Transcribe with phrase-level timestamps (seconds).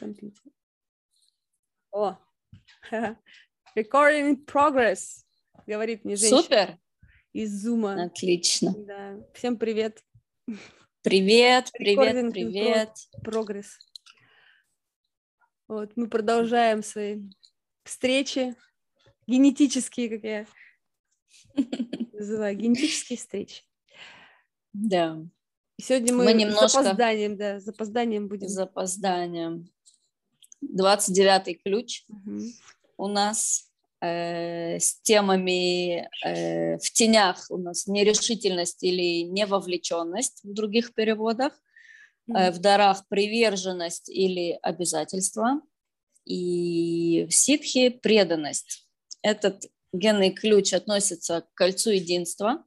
[0.00, 0.42] компьютер.
[1.92, 2.16] О,
[3.76, 5.24] recording in progress,
[5.66, 6.42] говорит мне женщина.
[6.42, 6.78] Супер.
[7.32, 8.04] Из Зума.
[8.04, 8.74] Отлично.
[8.76, 9.18] Да.
[9.34, 10.02] Всем привет.
[11.02, 12.90] Привет, привет, привет.
[13.22, 13.78] Прогресс.
[15.68, 17.22] Вот, мы продолжаем свои
[17.84, 18.56] встречи,
[19.26, 20.46] генетические, как я
[22.12, 23.62] называю, генетические встречи.
[24.72, 25.22] Да.
[25.80, 26.68] Сегодня мы, мы немножко...
[26.68, 28.48] с запозданием, да, с запозданием будем.
[28.48, 29.70] С запозданием.
[30.64, 32.40] 29-й ключ угу.
[32.96, 40.94] у нас э, с темами э, в тенях у нас нерешительность или невовлеченность в других
[40.94, 41.52] переводах,
[42.28, 45.60] э, в дарах приверженность или обязательство,
[46.24, 48.86] и в ситхе преданность.
[49.22, 52.64] Этот генный ключ относится к кольцу единства,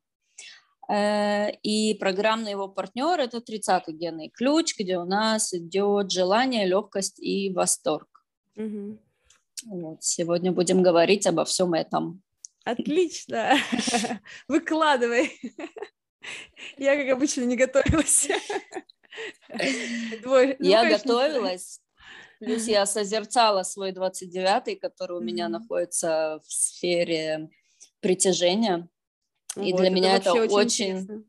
[0.92, 7.52] и программный его партнер– это 30-й генный ключ, где у нас идет желание, легкость и
[7.54, 8.26] восторг.
[8.56, 9.00] Угу.
[9.66, 12.22] Вот, сегодня будем говорить обо всем этом.
[12.66, 13.56] Отлично!
[14.48, 15.32] Выкладывай.
[16.78, 18.30] Я, как обычно, не готовилась.
[20.60, 21.82] Я готовилась,
[22.40, 27.50] плюс я созерцала свой 29-й, который у меня находится в сфере
[28.00, 28.90] притяжения.
[29.56, 31.26] И вот, для это меня это очень, очень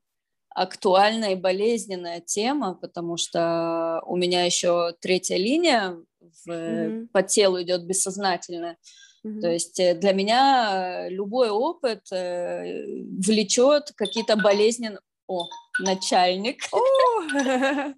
[0.54, 7.08] актуальная и болезненная тема, потому что у меня еще третья линия в, mm-hmm.
[7.08, 8.78] по телу идет бессознательная.
[9.24, 9.40] Mm-hmm.
[9.40, 15.00] То есть э, для меня любой опыт э, влечет какие-то болезненные...
[15.26, 16.62] О, начальник.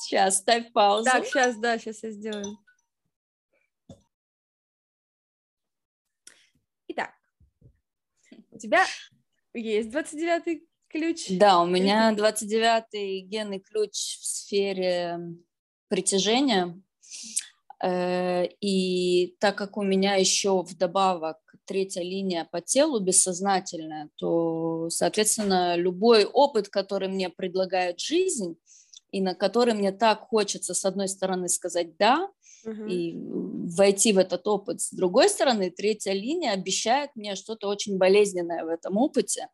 [0.00, 1.06] Сейчас, ставь паузу.
[1.10, 2.58] Так, сейчас, да, сейчас я сделаю.
[6.88, 7.10] Итак,
[8.52, 8.84] у тебя
[9.56, 11.26] есть 29-й ключ?
[11.30, 15.18] Да, у меня 29-й генный ключ в сфере
[15.88, 16.80] притяжения.
[17.82, 25.76] Э, и так как у меня еще вдобавок третья линия по телу бессознательная, то, соответственно,
[25.76, 28.56] любой опыт, который мне предлагает жизнь,
[29.10, 32.28] и на который мне так хочется, с одной стороны, сказать «да»,
[32.66, 32.90] uh-huh.
[32.90, 33.16] и
[33.76, 34.80] войти в этот опыт.
[34.80, 39.48] С другой стороны, третья линия обещает мне что-то очень болезненное в этом опыте.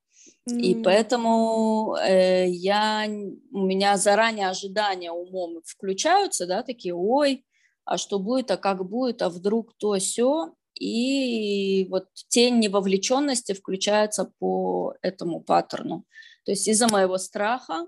[0.48, 0.60] Mm.
[0.60, 3.06] И поэтому э, я,
[3.52, 7.44] у меня заранее ожидания умом включаются, да, такие, ой,
[7.84, 14.32] а что будет, а как будет, а вдруг то все, и вот тень невовлеченности включается
[14.38, 16.04] по этому паттерну.
[16.44, 17.86] То есть из-за моего страха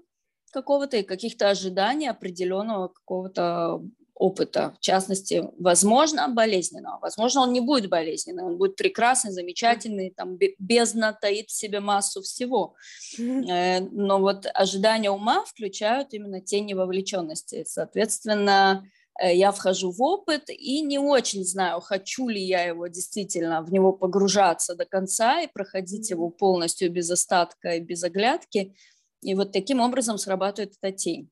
[0.52, 3.82] какого-то и каких-то ожиданий определенного какого-то
[4.14, 6.98] опыта, в частности, возможно, болезненного.
[7.00, 12.22] Возможно, он не будет болезненный, он будет прекрасный, замечательный, там бездна таит в себе массу
[12.22, 12.75] всего.
[13.19, 17.64] Э, но вот ожидания ума включают именно тени вовлеченности.
[17.66, 18.88] Соответственно,
[19.20, 23.72] э, я вхожу в опыт и не очень знаю, хочу ли я его действительно в
[23.72, 28.76] него погружаться до конца и проходить его полностью без остатка и без оглядки.
[29.22, 31.31] И вот таким образом срабатывает эта тень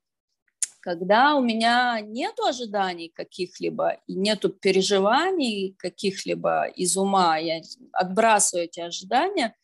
[0.83, 7.63] когда у меня нет ожиданий каких-либо и нету переживаний каких-либо из ума, я
[7.93, 9.55] отбрасываю эти ожидания,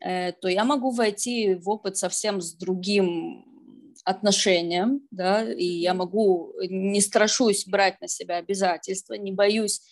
[0.00, 3.44] э, то я могу войти в опыт совсем с другим
[4.04, 9.82] отношением, да, и я могу, не страшусь брать на себя обязательства, не боюсь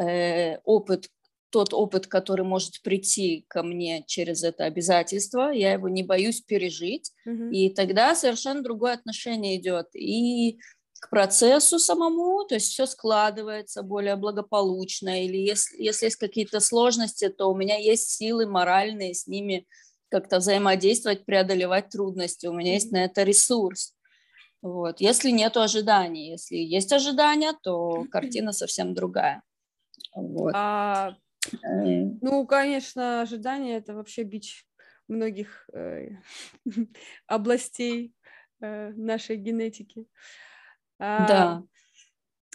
[0.00, 1.08] э, опыт
[1.54, 7.12] тот опыт, который может прийти ко мне через это обязательство, я его не боюсь пережить,
[7.28, 7.50] mm-hmm.
[7.52, 10.58] и тогда совершенно другое отношение идет и
[11.00, 17.28] к процессу самому, то есть все складывается более благополучно, или если, если есть какие-то сложности,
[17.28, 19.64] то у меня есть силы моральные с ними
[20.08, 22.74] как-то взаимодействовать, преодолевать трудности, у меня mm-hmm.
[22.74, 23.94] есть на это ресурс.
[24.60, 25.00] Вот.
[25.00, 29.44] Если нет ожиданий, если есть ожидания, то картина совсем другая.
[30.16, 30.52] Вот.
[30.56, 31.14] А
[31.62, 34.66] ну, конечно, ожидание это вообще бич
[35.08, 36.08] многих э,
[37.26, 38.14] областей
[38.60, 40.06] э, нашей генетики.
[40.98, 41.62] А, да.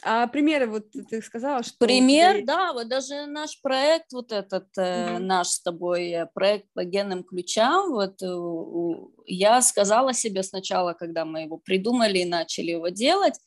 [0.01, 1.77] А примеры, вот ты сказала, что...
[1.85, 2.45] Пример, тебя...
[2.45, 5.23] да, вот даже наш проект, вот этот э, угу.
[5.23, 11.41] наш с тобой проект по генным ключам, вот э, я сказала себе сначала, когда мы
[11.41, 13.39] его придумали и начали его делать,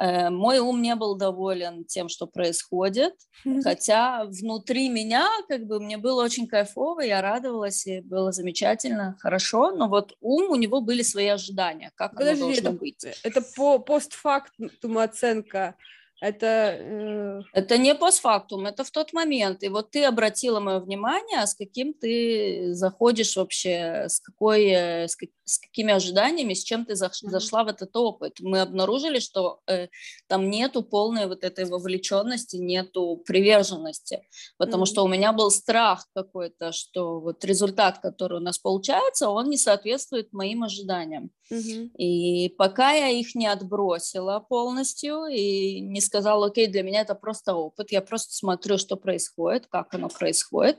[0.00, 3.14] мой ум не был доволен тем, что происходит,
[3.62, 9.70] хотя внутри меня как бы мне было очень кайфово, я радовалась, и было замечательно, хорошо,
[9.70, 13.04] но вот ум, у него были свои ожидания, как Подожди, оно должно это, быть.
[13.22, 15.76] Это по постфактум оценка
[16.20, 16.46] Это...
[16.46, 17.42] Э...
[17.52, 19.62] Это не постфактум, это в тот момент.
[19.62, 25.16] И вот ты обратила мое внимание, с каким ты заходишь вообще, с, какой, э, с,
[25.16, 27.30] как, с какими ожиданиями, с чем ты заш, mm-hmm.
[27.30, 28.40] зашла в этот опыт.
[28.40, 29.88] Мы обнаружили, что э,
[30.26, 34.22] там нету полной вот этой вовлеченности, нету приверженности,
[34.56, 34.86] потому mm-hmm.
[34.86, 39.58] что у меня был страх какой-то, что вот результат, который у нас получается, он не
[39.58, 41.30] соответствует моим ожиданиям.
[41.52, 41.90] Mm-hmm.
[41.98, 47.54] И пока я их не отбросила полностью и не сказала, окей, для меня это просто
[47.54, 50.78] опыт, я просто смотрю, что происходит, как оно происходит,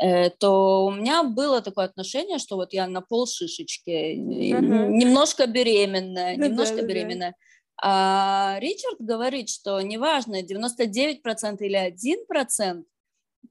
[0.00, 4.88] э, то у меня было такое отношение, что вот я на пол шишечки, uh-huh.
[4.88, 7.30] немножко беременная, ну, немножко да, беременная.
[7.30, 7.36] Да.
[7.84, 12.84] А Ричард говорит, что неважно, 99% или 1%,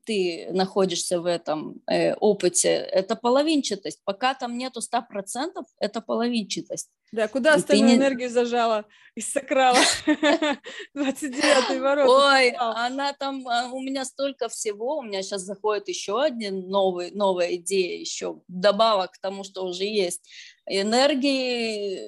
[0.06, 4.02] ты находишься в этом э, опыте, это половинчатость.
[4.04, 6.90] Пока там нету 100%, это половинчатость.
[7.12, 7.98] Да, куда остальную не...
[7.98, 8.86] энергию зажала
[9.16, 9.78] из сакрала?
[10.08, 12.10] 29-й ворот.
[12.10, 17.12] Ой, она там, а, у меня столько всего, у меня сейчас заходит еще один новый,
[17.12, 20.22] новая идея, еще добавок к тому, что уже есть.
[20.66, 22.00] Энергии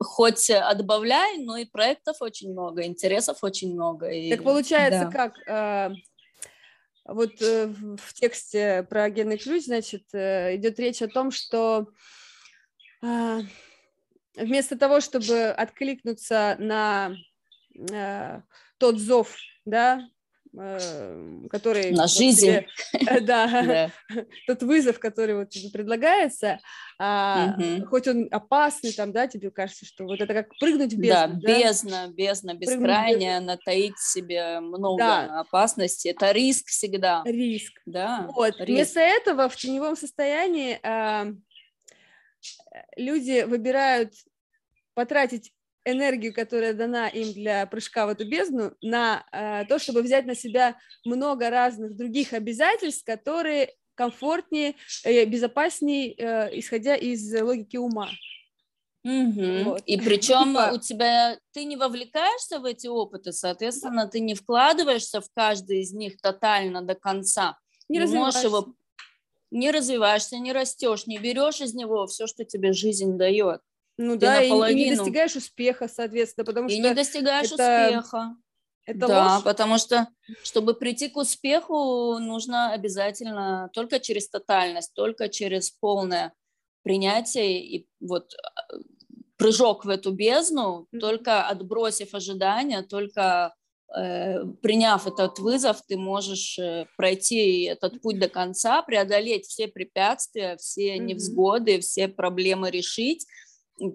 [0.00, 4.08] хоть отбавляй, но и проектов очень много, интересов очень много.
[4.08, 4.30] И...
[4.30, 5.92] Так получается, как а,
[7.06, 11.88] вот э, в тексте про генный ключ, значит, э, идет речь о том, что
[13.02, 13.40] а,
[14.34, 17.14] вместо того, чтобы откликнуться на
[17.92, 18.40] э,
[18.78, 20.08] тот зов, да,
[21.50, 21.90] который...
[21.92, 22.46] На жизнь.
[22.46, 23.90] Тебе, э, да,
[24.46, 26.58] тот вызов, который вот тебе предлагается,
[26.98, 27.56] а,
[27.90, 31.40] хоть он опасный, там, да, тебе кажется, что вот это как прыгнуть в бездну.
[31.40, 35.40] Да, бездна, бездна, бескрайняя, натаить себе много да.
[35.40, 36.12] опасностей.
[36.12, 37.22] Это риск всегда.
[37.26, 37.72] Риск.
[37.84, 38.28] Да.
[38.34, 38.54] Вот.
[38.58, 38.68] Риск.
[38.68, 41.26] Вместо этого в теневом состоянии а,
[42.96, 44.14] люди выбирают
[44.94, 45.52] потратить
[45.86, 50.34] энергию, которая дана им для прыжка в эту бездну, на э, то, чтобы взять на
[50.34, 54.74] себя много разных других обязательств, которые комфортнее,
[55.04, 58.10] э, безопаснее, э, исходя из логики ума.
[59.04, 59.62] Угу.
[59.64, 59.82] Вот.
[59.86, 60.72] И причем типа...
[60.74, 65.92] у тебя ты не вовлекаешься в эти опыты, соответственно, ты не вкладываешься в каждый из
[65.92, 67.56] них тотально до конца.
[67.88, 68.74] Не, можешь его
[69.52, 73.60] не развиваешься, не растешь, не берешь из него все, что тебе жизнь дает.
[73.98, 76.78] Ну Ты да, и, и не достигаешь успеха, соответственно, потому и что...
[76.78, 77.86] И не достигаешь это...
[77.86, 78.36] успеха.
[78.84, 79.44] Это да, ложь?
[79.44, 80.08] потому что,
[80.44, 86.32] чтобы прийти к успеху, нужно обязательно только через тотальность, только через полное
[86.84, 88.76] принятие и вот а,
[89.36, 91.00] прыжок в эту бездну, mm-hmm.
[91.00, 93.56] только отбросив ожидания, только
[93.92, 100.56] э, приняв этот вызов, ты можешь э, пройти этот путь до конца, преодолеть все препятствия,
[100.58, 101.00] все mm-hmm.
[101.00, 103.26] невзгоды, все проблемы решить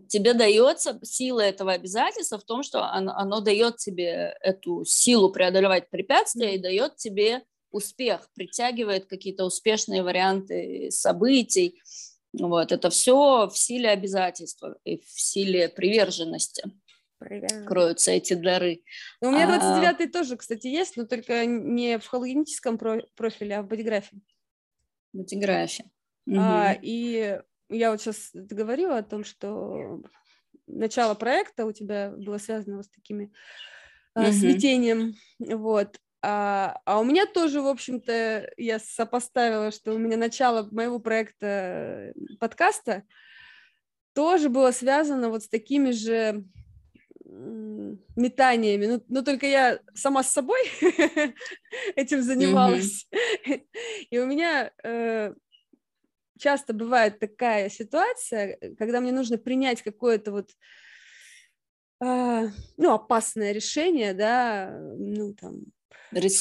[0.07, 5.89] тебе дается сила этого обязательства в том, что оно, оно дает тебе эту силу преодолевать
[5.89, 11.81] препятствия и дает тебе успех, притягивает какие-то успешные варианты событий.
[12.33, 16.63] Вот, это все в силе обязательства и в силе приверженности.
[17.17, 17.67] Приверженность.
[17.67, 18.83] кроются эти дары.
[19.21, 20.11] Ну, у меня 29-й а...
[20.11, 24.17] тоже, кстати, есть, но только не в хологеническом профиле, а в бодиграфе.
[25.13, 25.85] Бодиграфе.
[26.29, 27.39] А, и
[27.71, 30.01] я вот сейчас говорила о том, что
[30.67, 33.31] начало проекта у тебя было связано с такими
[34.17, 34.31] mm-hmm.
[34.31, 35.99] смятением, вот.
[36.23, 42.13] А, а у меня тоже, в общем-то, я сопоставила, что у меня начало моего проекта
[42.39, 43.03] подкаста
[44.13, 46.43] тоже было связано вот с такими же
[48.15, 50.59] метаниями, ну, но только я сама с собой
[51.95, 53.65] этим занималась, mm-hmm.
[54.09, 55.33] и у меня э,
[56.41, 60.49] часто бывает такая ситуация, э, когда мне нужно принять какое-то вот
[62.03, 65.61] э, ну, опасное решение, да, ну, там,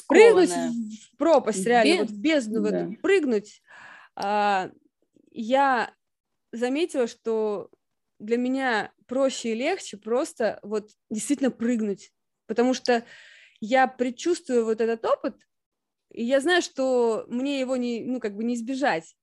[0.09, 2.01] прыгнуть в пропасть, реально, Без...
[2.01, 2.63] вот в бездну да.
[2.63, 3.63] в эту прыгнуть.
[4.17, 4.71] А,
[5.31, 5.95] я
[6.53, 7.71] заметила, что
[8.19, 12.13] для меня проще и легче просто вот действительно прыгнуть,
[12.47, 13.05] потому что
[13.61, 15.37] я предчувствую вот этот опыт,
[16.11, 19.15] и я знаю, что мне его не, ну, как бы не избежать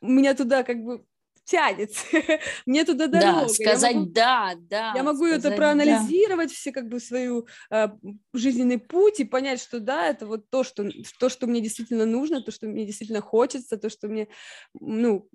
[0.00, 1.04] меня туда как бы
[1.44, 1.92] тянет,
[2.66, 3.42] мне туда дорога.
[3.42, 4.92] Да, сказать я могу, да, да.
[4.94, 6.54] Я могу это проанализировать, да.
[6.54, 7.88] все как бы свою э,
[8.34, 10.88] жизненный путь и понять, что да, это вот то что,
[11.18, 14.28] то, что мне действительно нужно, то, что мне действительно хочется, то, что мне,
[14.74, 15.28] ну,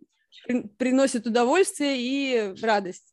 [0.78, 3.12] приносит удовольствие и радость.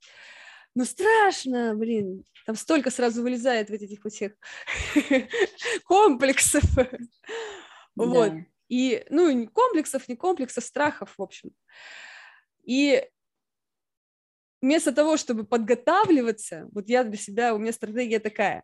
[0.74, 4.32] Но страшно, блин, там столько сразу вылезает в этих вот всех
[5.84, 6.64] комплексов.
[7.96, 8.32] Вот.
[8.70, 11.50] И, ну, ни комплексов, не комплексов, страхов, в общем.
[12.64, 13.04] И
[14.62, 18.62] вместо того, чтобы подготавливаться, вот я для себя, у меня стратегия такая,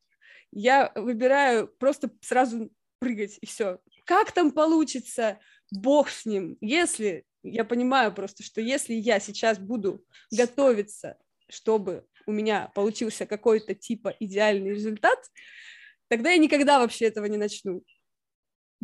[0.53, 2.71] я выбираю просто сразу
[3.01, 3.81] прыгать, и все.
[4.05, 5.41] Как там получится,
[5.73, 6.57] бог с ним.
[6.61, 13.75] Если, я понимаю просто, что если я сейчас буду готовиться, чтобы у меня получился какой-то
[13.75, 15.19] типа идеальный результат,
[16.07, 17.83] тогда я никогда вообще этого не начну.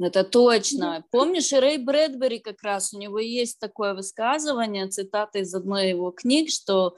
[0.01, 1.05] Это точно.
[1.11, 6.51] Помнишь, Рэй Брэдбери как раз, у него есть такое высказывание, цитата из одной его книг,
[6.51, 6.97] что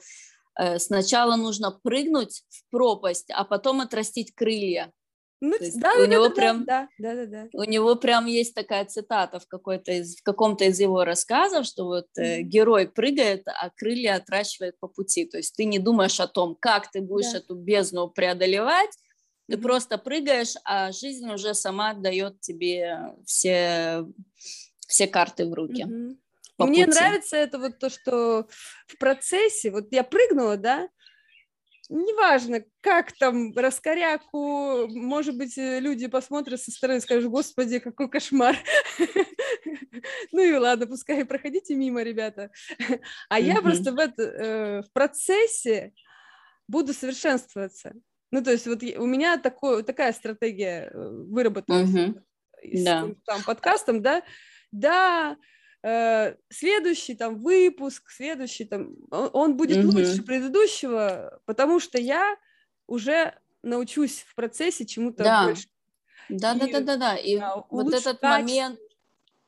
[0.57, 4.93] э, сначала нужно прыгнуть в пропасть, а потом отрастить крылья.
[5.41, 7.47] Ну, да, у да, него да, прям, да, да, да, да.
[7.53, 11.85] У него прям есть такая цитата в какой-то из в каком-то из его рассказов, что
[11.85, 15.25] вот э, герой прыгает, а крылья отращивает по пути.
[15.25, 17.39] То есть ты не думаешь о том, как ты будешь да.
[17.39, 18.91] эту бездну преодолевать,
[19.47, 19.61] ты mm-hmm.
[19.61, 24.07] просто прыгаешь, а жизнь уже сама дает тебе все,
[24.87, 25.83] все карты в руки.
[25.83, 26.17] Mm-hmm.
[26.57, 26.97] Мне пути.
[26.97, 28.47] нравится это вот то, что
[28.87, 30.87] в процессе, вот я прыгнула, да,
[31.89, 38.57] неважно, как там раскоряку, может быть, люди посмотрят со стороны и скажут, господи, какой кошмар.
[40.31, 42.51] Ну и ладно, пускай проходите мимо, ребята.
[43.29, 45.93] А я просто в, э, в процессе
[46.67, 47.93] буду совершенствоваться.
[48.35, 52.21] Ну, то есть вот у меня такой, такая стратегия э, выработалась uh-huh.
[52.63, 53.07] с да.
[53.25, 54.23] там, подкастом, да,
[54.73, 55.37] да,
[55.81, 59.89] э, следующий там выпуск, следующий там, он, он будет uh-huh.
[59.89, 62.35] лучше предыдущего, потому что я
[62.87, 65.45] уже научусь в процессе чему-то да.
[65.45, 65.69] больше.
[66.27, 67.15] Да, и, да, да, да, да.
[67.15, 68.27] И да, вот этот качество.
[68.27, 68.79] момент,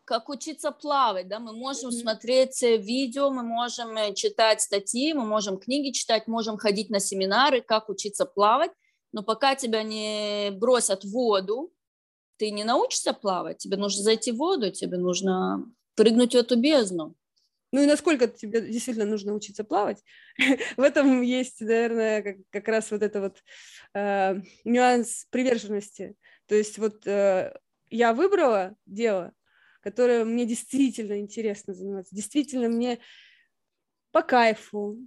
[0.07, 2.01] как учиться плавать, да, мы можем mm-hmm.
[2.01, 7.61] смотреть видео, мы можем э, читать статьи, мы можем книги читать, можем ходить на семинары,
[7.61, 8.71] как учиться плавать,
[9.11, 11.73] но пока тебя не бросят в воду,
[12.37, 17.13] ты не научишься плавать, тебе нужно зайти в воду, тебе нужно прыгнуть в эту бездну.
[17.73, 20.01] Ну и насколько тебе действительно нужно учиться плавать?
[20.77, 23.43] в этом есть, наверное, как, как раз вот это вот
[23.93, 26.15] э, нюанс приверженности.
[26.45, 27.53] То есть вот э,
[27.89, 29.33] я выбрала дело,
[29.87, 32.99] которое мне действительно интересно заниматься, действительно мне
[34.11, 34.97] по кайфу.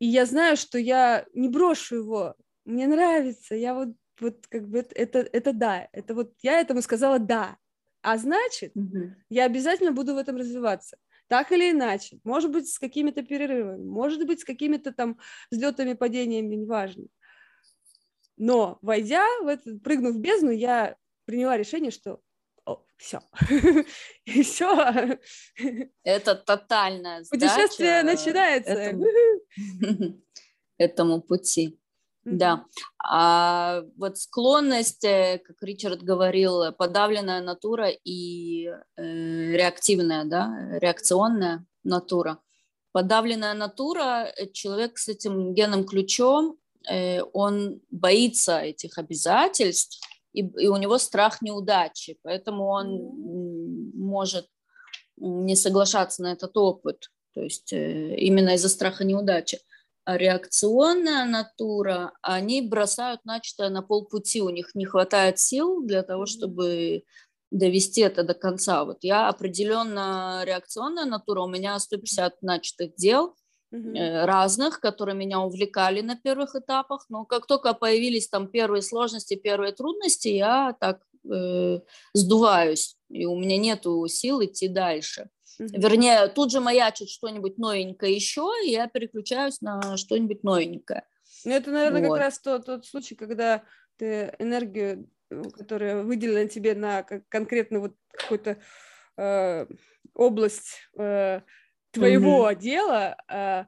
[0.00, 2.34] И я знаю, что я не брошу его,
[2.66, 3.88] мне нравится, я вот,
[4.20, 7.56] вот как бы это, это да, это вот я этому сказала да,
[8.02, 9.14] а значит, угу.
[9.30, 10.98] я обязательно буду в этом развиваться.
[11.26, 15.18] Так или иначе, может быть, с какими-то перерывами, может быть, с какими-то там
[15.50, 17.06] взлетами, падениями, неважно.
[18.36, 22.20] Но, войдя в это, прыгнув в бездну, я приняла решение, что
[22.96, 23.20] все.
[24.24, 25.18] И все.
[26.02, 28.72] Это тотальная Путешествие начинается.
[28.72, 29.06] Этому,
[30.78, 31.78] этому пути.
[32.30, 32.66] Да.
[33.02, 42.38] А вот склонность, э, как Ричард говорил, подавленная натура и э, реактивная, да, реакционная натура.
[42.92, 46.58] Подавленная натура, э, человек с этим генным ключом,
[47.34, 50.00] он боится этих обязательств,
[50.32, 54.46] и, и у него страх неудачи, поэтому он может
[55.16, 59.58] не соглашаться на этот опыт, то есть э, именно из-за страха неудачи.
[60.04, 66.24] А реакционная натура, они бросают начатое на полпути, у них не хватает сил для того,
[66.24, 67.04] чтобы
[67.50, 68.84] довести это до конца.
[68.84, 73.34] Вот я определенно реакционная натура, у меня 150 начатых дел,
[73.72, 79.34] mm разных, которые меня увлекали на первых этапах, но как только появились там первые сложности,
[79.34, 81.80] первые трудности, я так э,
[82.14, 85.28] сдуваюсь, и у меня нет сил идти дальше.
[85.58, 91.04] Вернее, тут же маячит что-нибудь новенькое еще, и я переключаюсь на что-нибудь новенькое.
[91.44, 92.14] Ну, это, наверное, вот.
[92.14, 93.62] как раз тот, тот случай, когда
[93.96, 98.58] ты энергию, э, которая выделена тебе на конкретно вот какую-то
[99.16, 99.66] э,
[100.14, 101.40] область э,
[101.90, 102.56] твоего mm-hmm.
[102.56, 103.64] дела, э,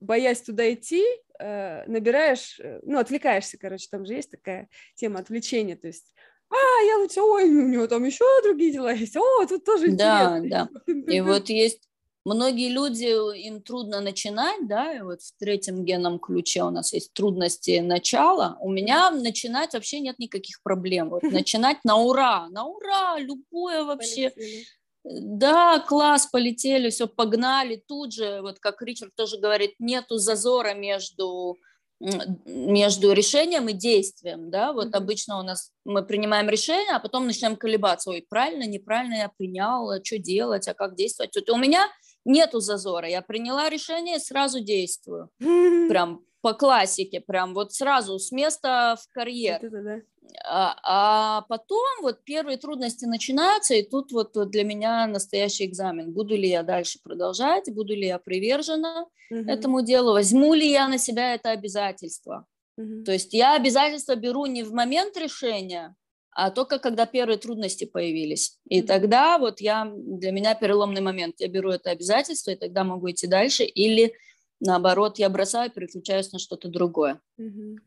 [0.00, 1.04] боясь туда идти,
[1.38, 6.12] э, набираешь, э, ну, отвлекаешься, короче, там же есть такая тема отвлечения, то есть
[6.50, 10.42] а, я лучше, ой, у него там еще другие дела есть, о, тут тоже интересно.
[10.48, 10.92] Да, да.
[11.12, 11.88] И вот есть
[12.24, 13.04] многие люди,
[13.46, 18.58] им трудно начинать, да, и вот в третьем генном ключе у нас есть трудности начала.
[18.60, 21.10] У меня начинать вообще нет никаких проблем.
[21.10, 24.30] Вот начинать на ура, на ура, любое вообще.
[24.30, 24.64] Полетели.
[25.04, 27.82] Да, класс, полетели, все, погнали.
[27.86, 31.56] Тут же, вот как Ричард тоже говорит, нету зазора между
[32.00, 34.96] между решением и действием, да, вот mm-hmm.
[34.96, 39.90] обычно у нас мы принимаем решение, а потом начинаем колебаться, ой, правильно, неправильно я принял,
[39.90, 41.34] а что делать, а как действовать.
[41.34, 41.88] Вот у меня
[42.24, 45.88] нету зазора, я приняла решение и сразу действую, mm-hmm.
[45.88, 49.58] прям по классике, прям вот сразу с места в карьер.
[49.60, 49.96] Это, да.
[50.44, 56.12] А, а потом вот первые трудности начинаются, и тут вот для меня настоящий экзамен.
[56.12, 59.40] Буду ли я дальше продолжать, буду ли я привержена угу.
[59.48, 62.46] этому делу, возьму ли я на себя это обязательство.
[62.76, 63.04] Угу.
[63.04, 65.94] То есть я обязательства беру не в момент решения,
[66.30, 68.58] а только когда первые трудности появились.
[68.68, 71.40] И mm тогда вот я, для меня переломный момент.
[71.40, 73.64] Я беру это обязательство, и тогда могу идти дальше.
[73.64, 74.14] Или
[74.60, 77.20] наоборот, я бросаю, переключаюсь на что-то другое.
[77.40, 77.78] mm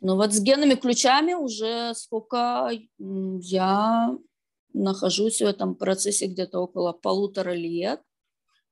[0.00, 4.18] Ну вот с генными ключами уже сколько я
[4.72, 8.02] нахожусь в этом процессе где-то около полутора лет.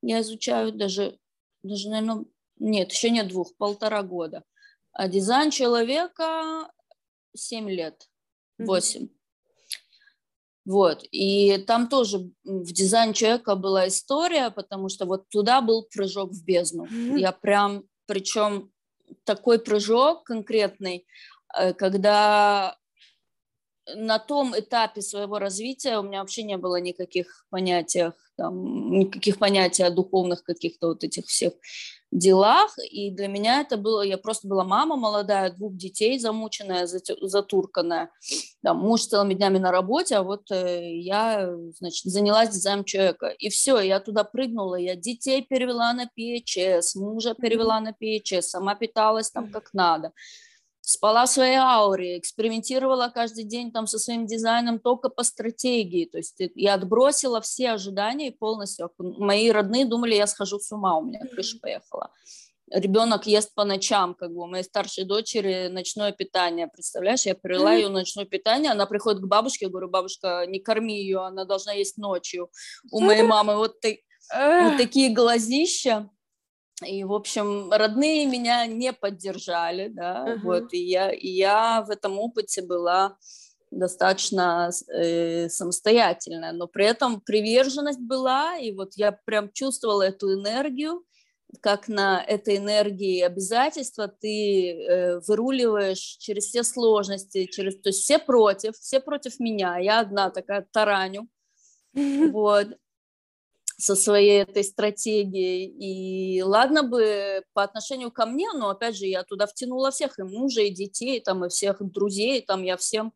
[0.01, 1.17] Я изучаю даже,
[1.63, 2.25] даже, наверное,
[2.59, 4.43] нет, еще нет двух, полтора года.
[4.91, 6.69] А дизайн человека
[7.35, 8.09] семь лет,
[8.59, 9.07] восемь.
[10.65, 16.31] Вот, и там тоже в дизайн человека была история, потому что вот туда был прыжок
[16.31, 16.85] в бездну.
[16.85, 17.19] Mm-hmm.
[17.19, 18.72] Я прям, причем
[19.23, 21.05] такой прыжок конкретный,
[21.57, 22.77] э, когда
[23.95, 29.83] на том этапе своего развития у меня вообще не было никаких понятий, там, никаких понятий
[29.83, 31.53] о духовных каких-то вот этих всех
[32.13, 38.11] делах, и для меня это было, я просто была мама молодая, двух детей, замученная, затурканная,
[38.61, 43.49] там, муж целыми днями на работе, а вот э, я, значит, занялась дизайном человека, и
[43.49, 49.31] все, я туда прыгнула, я детей перевела на PHS, мужа перевела на PHS, сама питалась
[49.31, 50.11] там как надо,
[50.85, 56.05] спала в своей ауре, экспериментировала каждый день там со своим дизайном только по стратегии.
[56.05, 58.91] То есть я отбросила все ожидания полностью.
[58.97, 62.11] Мои родные думали, я схожу с ума, у меня крыша поехала.
[62.69, 67.25] Ребенок ест по ночам, как бы у моей старшей дочери ночное питание, представляешь?
[67.25, 71.19] Я привела ее ночное питание, она приходит к бабушке, я говорю, бабушка, не корми ее,
[71.19, 72.49] она должна есть ночью.
[72.91, 73.75] У моей мамы вот,
[74.33, 76.09] вот такие глазища.
[76.85, 80.39] И, в общем, родные меня не поддержали, да, uh-huh.
[80.43, 83.17] вот, и я, и я в этом опыте была
[83.69, 91.03] достаточно э, самостоятельная, но при этом приверженность была, и вот я прям чувствовала эту энергию,
[91.61, 98.19] как на этой энергии обязательства ты э, выруливаешь через все сложности, через, то есть все
[98.19, 101.27] против, все против меня, я одна такая тараню,
[101.93, 102.67] вот,
[103.83, 105.65] со своей этой стратегией.
[105.65, 110.23] И ладно бы по отношению ко мне, но опять же я туда втянула всех, и
[110.23, 113.11] мужа, и детей, там, и всех друзей, там я всем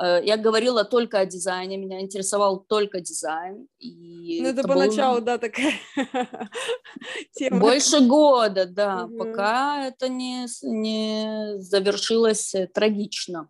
[0.00, 3.66] э, я говорила только о дизайне, меня интересовал только дизайн.
[3.80, 5.24] И ну, это, это поначалу, был...
[5.24, 5.72] да, такая
[7.32, 7.58] тема.
[7.58, 9.18] Больше года, да, угу.
[9.18, 13.48] пока это не, не завершилось э, трагично.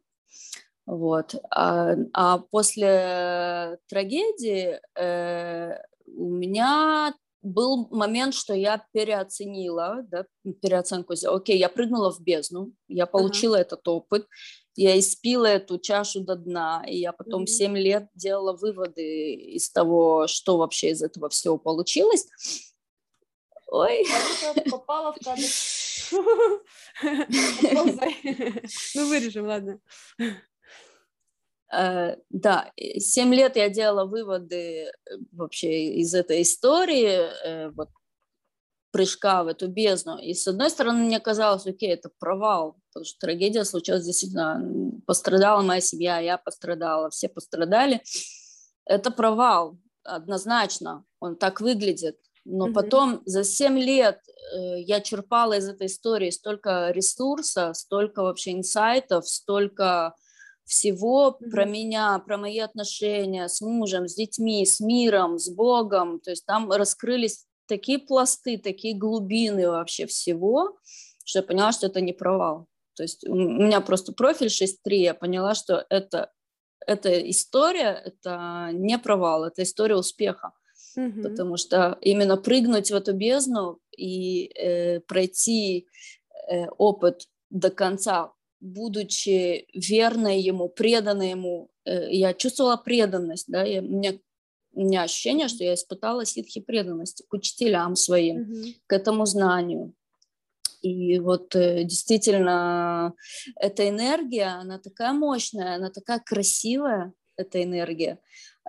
[0.86, 1.34] Вот.
[1.50, 5.76] А, а после трагедии э,
[6.16, 10.24] у меня был момент, что я переоценила, да,
[10.62, 11.38] переоценку сделала.
[11.38, 13.60] Окей, я прыгнула в бездну, я получила uh-huh.
[13.60, 14.26] этот опыт,
[14.76, 17.46] я испила эту чашу до дна, и я потом mm-hmm.
[17.46, 22.26] 7 лет делала выводы из того, что вообще из этого всего получилось.
[23.68, 24.04] Ой.
[24.70, 25.42] Попала в кадр.
[28.94, 29.80] Ну, вырежем, ладно.
[31.74, 34.90] Э, да, семь лет я делала выводы э,
[35.32, 37.88] вообще из этой истории, э, вот
[38.92, 40.18] прыжка в эту бездну.
[40.18, 44.62] И с одной стороны мне казалось, окей, это провал, потому что трагедия случилась действительно,
[45.06, 48.02] пострадала моя семья, я пострадала, все пострадали.
[48.84, 52.18] Это провал, однозначно, он так выглядит.
[52.44, 52.72] Но mm-hmm.
[52.72, 54.20] потом за семь лет
[54.54, 60.14] э, я черпала из этой истории столько ресурса, столько вообще инсайтов, столько
[60.64, 61.50] всего mm-hmm.
[61.50, 66.20] про меня, про мои отношения с мужем, с детьми, с миром, с Богом.
[66.20, 70.78] То есть там раскрылись такие пласты, такие глубины вообще всего,
[71.24, 72.66] что я поняла, что это не провал.
[72.94, 76.30] То есть у меня просто профиль 6.3, я поняла, что это,
[76.86, 80.52] это история, это не провал, это история успеха.
[80.96, 81.22] Mm-hmm.
[81.22, 85.88] Потому что именно прыгнуть в эту бездну и э, пройти
[86.48, 88.32] э, опыт до конца,
[88.64, 94.14] будучи верной ему, преданной ему, э, я чувствовала преданность, да, я, у, меня,
[94.72, 98.74] у меня ощущение, что я испытала ситхи преданности к учителям своим, mm-hmm.
[98.86, 99.92] к этому знанию.
[100.80, 103.12] И вот э, действительно
[103.56, 108.18] эта энергия, она такая мощная, она такая красивая, эта энергия,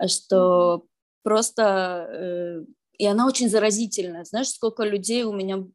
[0.06, 0.88] что mm-hmm.
[1.22, 2.08] просто...
[2.12, 2.64] Э,
[2.98, 4.24] и она очень заразительная.
[4.24, 5.66] Знаешь, сколько людей у меня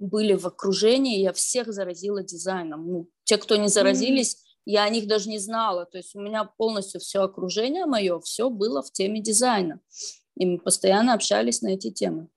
[0.00, 2.86] были в окружении, я всех заразила дизайном.
[2.86, 4.62] Ну, те, кто не заразились, mm-hmm.
[4.66, 5.86] я о них даже не знала.
[5.86, 9.80] То есть у меня полностью все окружение мое, все было в теме дизайна.
[10.36, 12.28] И мы постоянно общались на эти темы.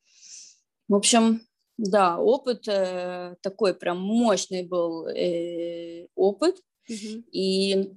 [0.88, 1.42] В общем,
[1.78, 6.58] да, опыт э, такой прям мощный был э, опыт.
[6.90, 7.24] Mm-hmm.
[7.32, 7.94] И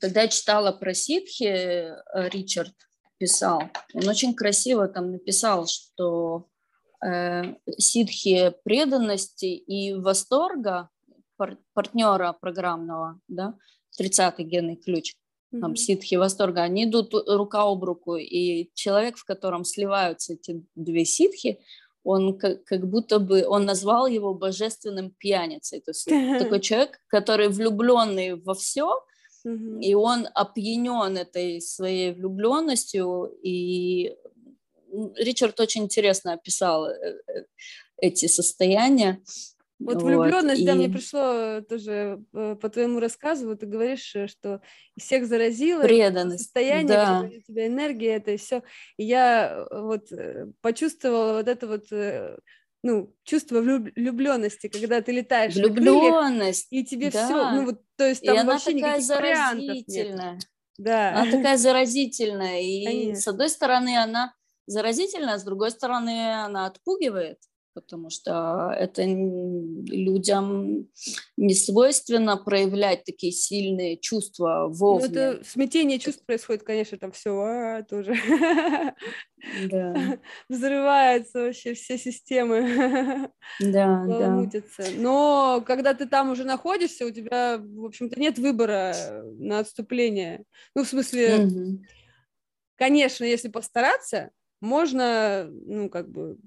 [0.00, 2.74] когда я читала про ситхи, э, Ричард
[3.18, 3.62] писал,
[3.94, 6.48] он очень красиво там написал, что
[7.78, 10.90] ситхи преданности и восторга
[11.36, 13.54] пар, партнера программного, да,
[13.98, 15.14] 30-й генный ключ,
[15.60, 21.04] там, ситхи восторга, они идут рука об руку, и человек, в котором сливаются эти две
[21.04, 21.58] ситхи,
[22.04, 26.04] он как, как будто бы, он назвал его божественным пьяницей, то есть
[26.38, 29.02] такой человек, который влюбленный во все,
[29.80, 34.14] и он опьянен этой своей влюбленностью, и
[35.16, 36.92] Ричард очень интересно описал э,
[37.26, 37.44] э,
[37.98, 39.20] эти состояния.
[39.78, 40.66] Вот, вот влюбленность, и...
[40.66, 44.60] да, мне пришло тоже э, по твоему рассказу, вот ты говоришь, что
[44.98, 47.22] всех заразило преданность, состояние, да.
[47.24, 48.62] у тебя энергия, это и все.
[48.98, 50.08] И я вот
[50.60, 51.86] почувствовала вот это вот
[52.82, 57.24] ну, чувство влюбленности, когда ты летаешь влюбленность, и тебе да.
[57.24, 60.32] все, ну вот, то есть там и вообще она такая заразительная.
[60.34, 60.42] Нет.
[60.78, 61.20] Да.
[61.20, 63.20] Она такая заразительная, и Конечно.
[63.20, 64.34] с одной стороны она
[64.66, 67.38] заразительная, а с другой стороны она отпугивает
[67.74, 70.88] потому что это людям
[71.36, 75.08] не свойственно проявлять такие сильные чувства вовне.
[75.08, 78.14] Ну, это смятение чувств происходит, конечно, там все а, тоже
[79.70, 80.18] да.
[80.48, 83.30] взрываются вообще все системы.
[83.60, 84.48] Да, да.
[84.96, 88.94] Но когда ты там уже находишься, у тебя, в общем-то, нет выбора
[89.38, 90.44] на отступление.
[90.74, 91.84] Ну, в смысле, угу.
[92.76, 96.38] конечно, если постараться, можно, ну, как бы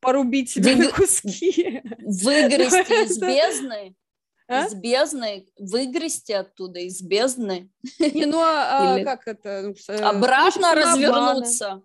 [0.00, 0.84] порубить себя Вы...
[0.84, 1.82] на куски.
[1.98, 3.96] Выгрести из бездны.
[4.46, 4.66] А?
[4.66, 7.70] Из бездны, выгрести оттуда из бездны.
[7.98, 9.04] Не, ну а, Или...
[9.04, 9.62] как это?
[9.62, 11.82] Ну, э, Обратно развернуться.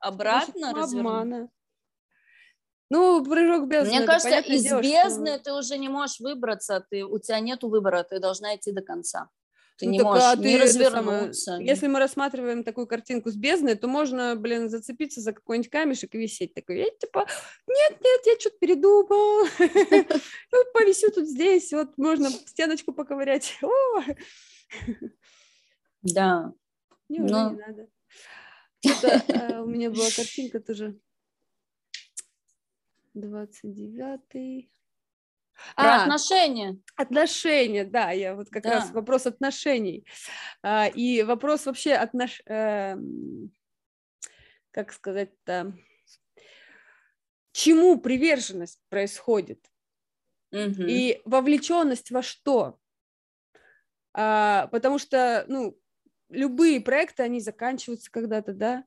[0.00, 1.48] Обратно развернуться.
[2.90, 3.98] Ну, прыжок бездны.
[3.98, 5.44] Мне кажется, из дело, бездны что...
[5.44, 9.28] ты уже не можешь выбраться, ты, у тебя нет выбора, ты должна идти до конца.
[9.80, 11.40] Ты ну, не так, можешь а не развернуться.
[11.40, 16.14] Самое, если мы рассматриваем такую картинку с бездной, то можно, блин, зацепиться за какой-нибудь камешек
[16.14, 16.52] и висеть.
[16.52, 17.26] Такой, я типа,
[17.66, 19.46] нет, нет, я что-то передумал.
[20.52, 23.58] Ну, повисю тут здесь, вот можно стеночку поковырять.
[26.02, 26.54] Да.
[27.08, 27.88] Не, уже не надо.
[29.34, 30.98] А, у меня была картинка тоже.
[33.14, 34.70] 29
[35.76, 36.78] про а, отношения.
[36.96, 38.70] Отношения, да, я вот как да.
[38.72, 40.06] раз вопрос отношений.
[40.62, 42.42] А, и вопрос вообще отнош...
[42.46, 42.96] Э,
[44.72, 45.72] как сказать-то,
[47.52, 49.64] чему приверженность происходит?
[50.52, 50.82] Угу.
[50.82, 52.78] И вовлеченность во что?
[54.12, 55.78] А, потому что, ну,
[56.28, 58.84] любые проекты, они заканчиваются когда-то, да,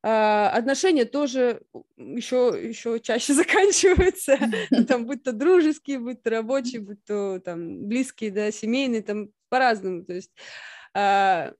[0.00, 1.62] отношения тоже
[1.96, 4.38] еще, еще чаще заканчиваются,
[4.86, 10.04] там, будь то дружеские, будь то рабочие, будь то там близкие, да, семейные, там по-разному,
[10.04, 10.30] то есть
[10.94, 11.52] а,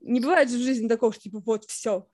[0.00, 2.06] не бывает же в жизни такого, что типа вот все.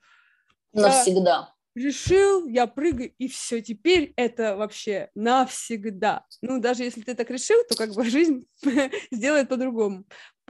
[0.73, 1.53] Навсегда.
[1.75, 6.25] решил, я прыгаю, и все, теперь это вообще навсегда.
[6.41, 8.47] Ну, даже если ты так решил, то как бы жизнь
[9.11, 10.05] сделает по-другому.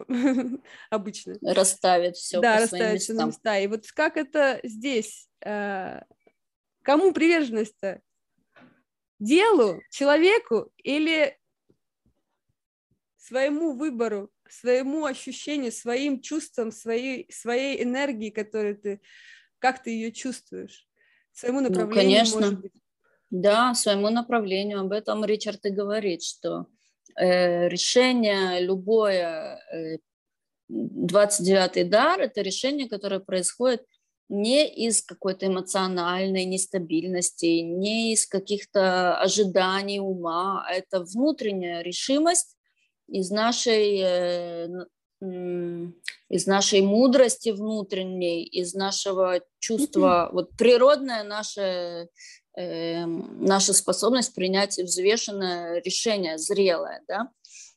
[0.90, 1.36] обычно.
[1.42, 3.58] Расставит все Да, расставит все на места.
[3.60, 5.30] И вот как это здесь?
[5.44, 6.02] Э,
[6.84, 8.02] кому приверженность-то?
[9.20, 11.38] Делу, человеку или
[13.18, 19.02] своему выбору, своему ощущению, своим чувствам, своей, своей энергии, которую ты,
[19.60, 20.88] как ты ее чувствуешь,
[21.34, 22.40] своему ну, направлению, ну, конечно.
[22.40, 22.74] может быть.
[23.30, 24.80] Да, своему направлению.
[24.80, 26.68] Об этом Ричард и говорит, что
[27.16, 29.60] решение любое,
[30.70, 33.86] 29-й э, дар– это решение, которое происходит
[34.30, 42.58] не из какой-то эмоциональной нестабильности, не из каких-то ожиданий ума, а это внутренняя решимость
[43.08, 44.68] из нашей, э,
[46.30, 52.08] из нашей мудрости внутренней, из нашего чувства, вот природное наше э,
[52.58, 57.30] наша способность принять взвешенное решение, зрелое, да.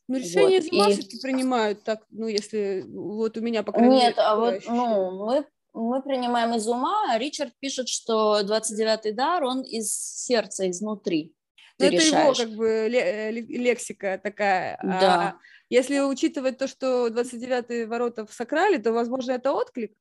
[0.09, 0.91] Ну, решение вот.
[0.91, 1.21] из и...
[1.21, 5.47] принимают так, ну, если вот у меня, по крайней Нет, мере, а вот, ну, мы,
[5.73, 11.35] мы принимаем из ума, а Ричард пишет, что 29-й дар, он из сердца, изнутри.
[11.79, 12.39] Ну, это решаешь.
[12.39, 14.77] его как бы э, лексика такая.
[14.83, 15.15] А да.
[15.15, 15.37] А
[15.69, 19.93] если учитывать то, что 29-й ворота в сакрале, то, возможно, это отклик,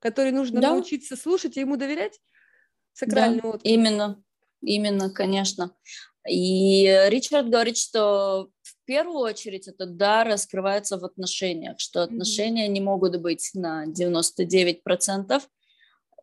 [0.00, 0.70] который нужно да.
[0.70, 2.20] научиться слушать и ему доверять
[2.94, 3.72] сакральный да, отклик.
[3.72, 4.24] Именно,
[4.62, 5.76] именно, конечно.
[6.28, 12.72] И Ричард говорит, что в первую очередь этот дар раскрывается в отношениях, что отношения mm-hmm.
[12.72, 15.42] не могут быть на 99%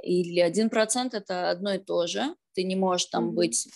[0.04, 2.36] или 1% это одно и то же.
[2.54, 3.34] Ты не можешь там mm-hmm.
[3.34, 3.68] быть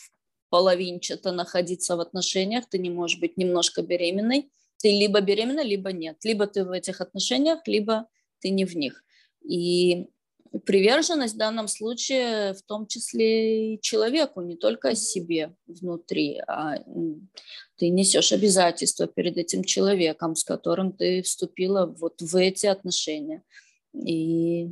[0.49, 4.51] половинчато находиться в отношениях, ты не можешь быть немножко беременной.
[4.77, 6.17] Ты либо беременна, либо нет.
[6.23, 8.08] Либо ты в этих отношениях, либо
[8.39, 9.03] ты не в них.
[9.43, 10.08] И
[10.60, 16.78] приверженность в данном случае в том числе и человеку, не только себе внутри, а
[17.78, 23.44] ты несешь обязательства перед этим человеком, с которым ты вступила вот в эти отношения.
[23.94, 24.72] И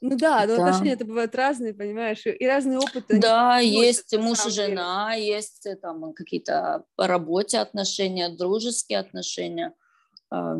[0.00, 0.66] ну да, но да.
[0.66, 3.18] отношения это бывают разные, понимаешь, и разные опыты.
[3.18, 5.28] Да, есть муж и жена, деле.
[5.28, 9.72] есть э, там какие-то по работе отношения, дружеские отношения.
[10.30, 10.58] А.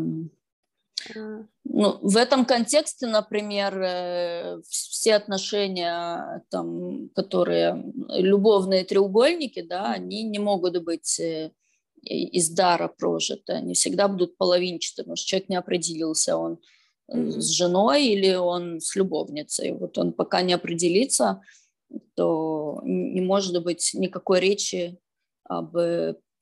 [1.76, 10.38] Ну, в этом контексте, например, э, все отношения, там, которые любовные треугольники, да, они не
[10.38, 11.50] могут быть э,
[12.04, 16.60] из дара прожиты, они всегда будут половинчатые, потому что человек не определился, он
[17.10, 17.40] mm-hmm.
[17.40, 19.72] с женой или он с любовницей.
[19.72, 21.40] Вот он пока не определится,
[22.14, 24.96] то не может быть никакой речи
[25.42, 25.76] об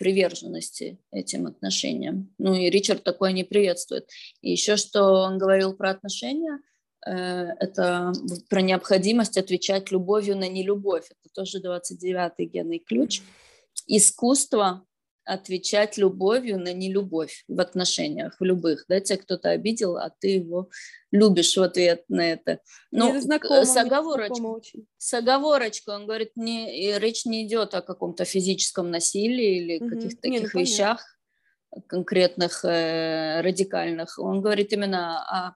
[0.03, 2.35] приверженности этим отношениям.
[2.39, 4.11] Ну и Ричард такое не приветствует.
[4.41, 6.59] И еще что он говорил про отношения,
[7.07, 7.13] э,
[7.61, 8.13] это
[8.51, 11.05] про необходимость отвечать любовью на нелюбовь.
[11.09, 13.23] Это тоже 29-й генный ключ.
[13.87, 14.85] Искусство
[15.25, 20.71] отвечать любовью на нелюбовь в отношениях, в любых, да, тебя кто-то обидел, а ты его
[21.11, 22.61] любишь в ответ на это.
[22.91, 28.91] Ну, знакомо, с, оговорочкой, с оговорочкой, он говорит, не, речь не идет о каком-то физическом
[28.91, 29.91] насилии или угу.
[29.91, 31.05] каких-то ну, таких не, вещах
[31.87, 34.19] конкретных, э, радикальных.
[34.19, 35.55] Он говорит именно о,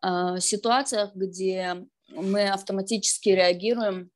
[0.00, 4.10] о ситуациях, где мы автоматически реагируем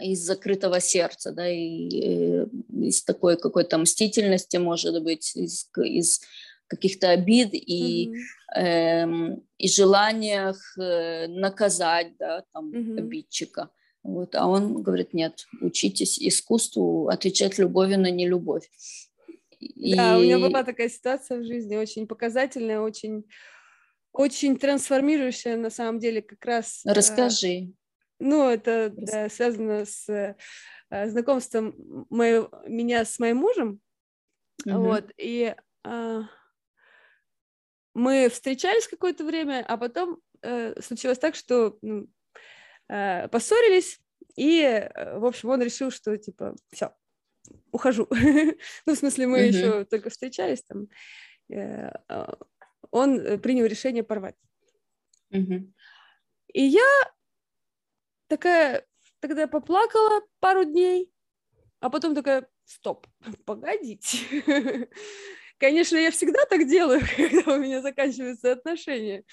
[0.00, 2.44] из закрытого сердца, да, и,
[2.82, 6.20] из такой какой-то мстительности, может быть, из, из
[6.68, 8.60] каких-то обид и, mm-hmm.
[8.60, 12.98] э, и желаниях э, наказать, да, там, mm-hmm.
[12.98, 13.70] обидчика.
[14.02, 18.70] Вот, а он говорит, нет, учитесь искусству отвечать любовью на нелюбовь.
[19.58, 19.94] И...
[19.96, 23.24] Да, у меня была такая ситуация в жизни, очень показательная, очень,
[24.12, 26.82] очень трансформирующая на самом деле как раз.
[26.84, 27.72] Э, Расскажи.
[28.20, 30.36] Ну, это да, связано с
[30.90, 33.80] э, знакомством моего, меня с моим мужем.
[34.66, 34.78] Угу.
[34.78, 36.22] Вот, и э,
[37.94, 42.08] мы встречались какое-то время, а потом э, случилось так, что ну,
[42.88, 44.00] э, поссорились,
[44.36, 46.94] и, э, в общем, он решил, что, типа, все,
[47.72, 48.06] ухожу.
[48.86, 50.88] ну, в смысле, мы еще только встречались там.
[51.50, 52.38] Э, а,
[52.90, 54.36] он принял решение порвать.
[55.30, 57.12] И я
[58.28, 58.86] такая
[59.20, 61.12] тогда поплакала пару дней,
[61.80, 63.06] а потом такая, стоп,
[63.44, 64.18] погодите.
[65.58, 69.24] Конечно, я всегда так делаю, когда у меня заканчиваются отношения.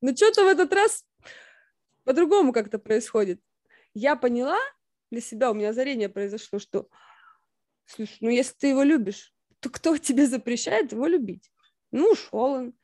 [0.00, 1.04] Но что-то в этот раз
[2.04, 3.40] по-другому как-то происходит.
[3.94, 4.58] Я поняла
[5.10, 6.88] для себя, у меня озарение произошло, что,
[7.86, 11.50] слушай, ну если ты его любишь, то кто тебе запрещает его любить?
[11.90, 12.74] Ну, ушел он,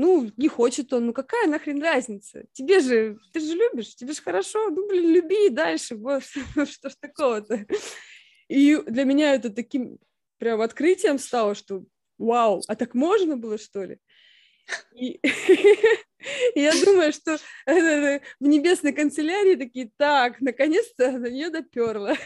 [0.00, 2.46] ну, не хочет он, ну какая нахрен разница?
[2.52, 6.22] Тебе же, ты же любишь, тебе же хорошо, ну, блин, люби и дальше, вот,
[6.70, 7.66] что ж такого-то.
[8.48, 9.98] И для меня это таким
[10.38, 11.84] прям открытием стало, что
[12.16, 13.98] вау, а так можно было, что ли?
[14.94, 15.20] И
[16.54, 17.36] я думаю, что
[17.66, 22.16] в небесной канцелярии такие, так, наконец-то на нее доперла.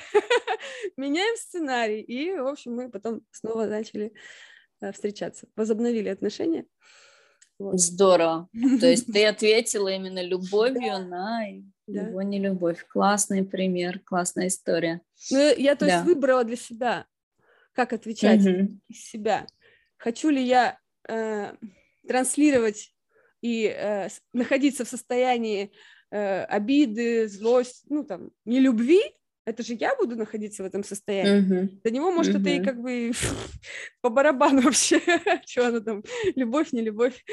[0.97, 2.03] Меняем сценарий.
[2.03, 4.13] И, в общем, мы потом снова начали
[4.81, 6.67] э, встречаться, возобновили отношения.
[7.59, 7.81] Вот.
[7.81, 8.49] Здорово.
[8.81, 11.47] То есть ты ответила именно любовью на
[11.87, 12.85] его нелюбовь.
[12.89, 15.01] Классный пример, классная история.
[15.31, 17.07] Ну, я, то есть, выбрала для себя,
[17.73, 18.41] как отвечать
[18.89, 19.47] из себя.
[19.97, 21.55] Хочу ли я э,
[22.07, 22.95] транслировать
[23.41, 25.73] и э, находиться в состоянии
[26.11, 29.01] э, обиды, злость, ну, там, нелюбви,
[29.47, 31.65] это же я буду находиться в этом состоянии.
[31.65, 31.81] Uh-huh.
[31.83, 32.41] До него, может, uh-huh.
[32.41, 33.13] это и как бы
[34.01, 35.01] по барабану вообще,
[35.47, 36.03] что оно там,
[36.35, 37.25] любовь, не любовь.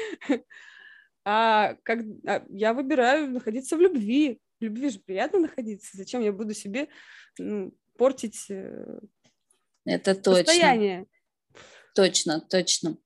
[1.24, 4.40] А как а я выбираю находиться в любви.
[4.60, 5.96] В любви же приятно находиться.
[5.96, 6.88] Зачем я буду себе
[7.38, 8.98] ну, портить э,
[9.84, 10.44] это точно.
[10.44, 11.06] состояние?
[11.94, 12.96] Точно, точно.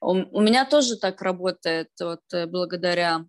[0.00, 3.24] У, у меня тоже так работает, вот э, благодаря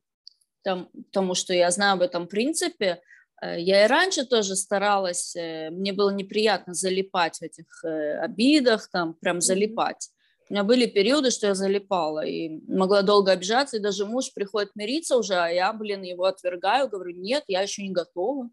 [1.11, 3.01] тому, что я знаю об этом принципе,
[3.41, 9.13] я и раньше тоже старалась, э, мне было неприятно залипать в этих э, обидах, там
[9.13, 10.09] прям залипать.
[10.49, 14.75] У меня были периоды, что я залипала и могла долго обижаться, и даже муж приходит
[14.75, 18.49] мириться уже, а я, блин, его отвергаю, говорю, нет, я еще не готова,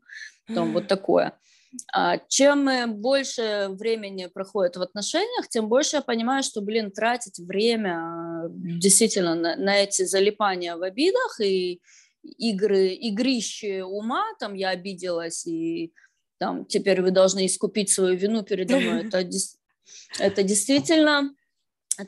[0.46, 1.38] там вот такое.
[1.92, 2.70] А чем
[3.02, 9.56] больше времени проходит в отношениях, тем больше я понимаю, что, блин, тратить время действительно на,
[9.56, 11.82] на эти залипания в обидах и
[12.36, 15.92] игры, игрище ума, там я обиделась, и
[16.38, 19.04] там теперь вы должны искупить свою вину передо мной.
[19.08, 19.24] Это,
[20.18, 21.34] это действительно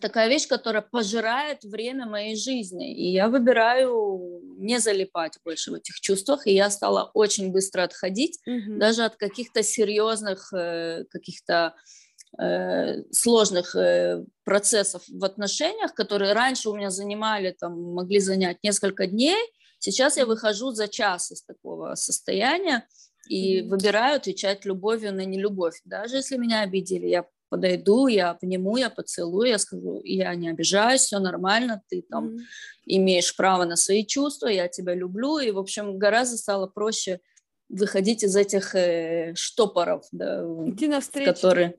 [0.01, 2.95] такая вещь, которая пожирает время моей жизни.
[2.95, 8.39] И я выбираю не залипать больше в этих чувствах, и я стала очень быстро отходить,
[8.49, 8.79] mm-hmm.
[8.79, 11.75] даже от каких-то серьезных, э, каких-то
[12.39, 19.07] э, сложных э, процессов в отношениях, которые раньше у меня занимали, там, могли занять несколько
[19.07, 19.39] дней,
[19.81, 22.87] сейчас я выхожу за час из такого состояния
[23.29, 25.81] и выбираю отвечать любовью на нелюбовь.
[25.85, 31.03] Даже если меня обидели, я подойду, я обниму, я поцелую, я скажу, я не обижаюсь,
[31.03, 32.41] все нормально, ты там mm-hmm.
[32.87, 37.21] имеешь право на свои чувства, я тебя люблю, и, в общем, гораздо стало проще
[37.69, 40.45] выходить из этих э, штопоров, да,
[41.25, 41.77] которые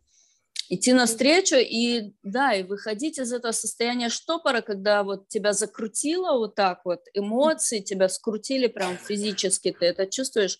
[0.71, 6.55] идти навстречу и да и выходить из этого состояния штопора, когда вот тебя закрутило вот
[6.55, 10.57] так вот эмоции тебя скрутили прям физически, ты это чувствуешь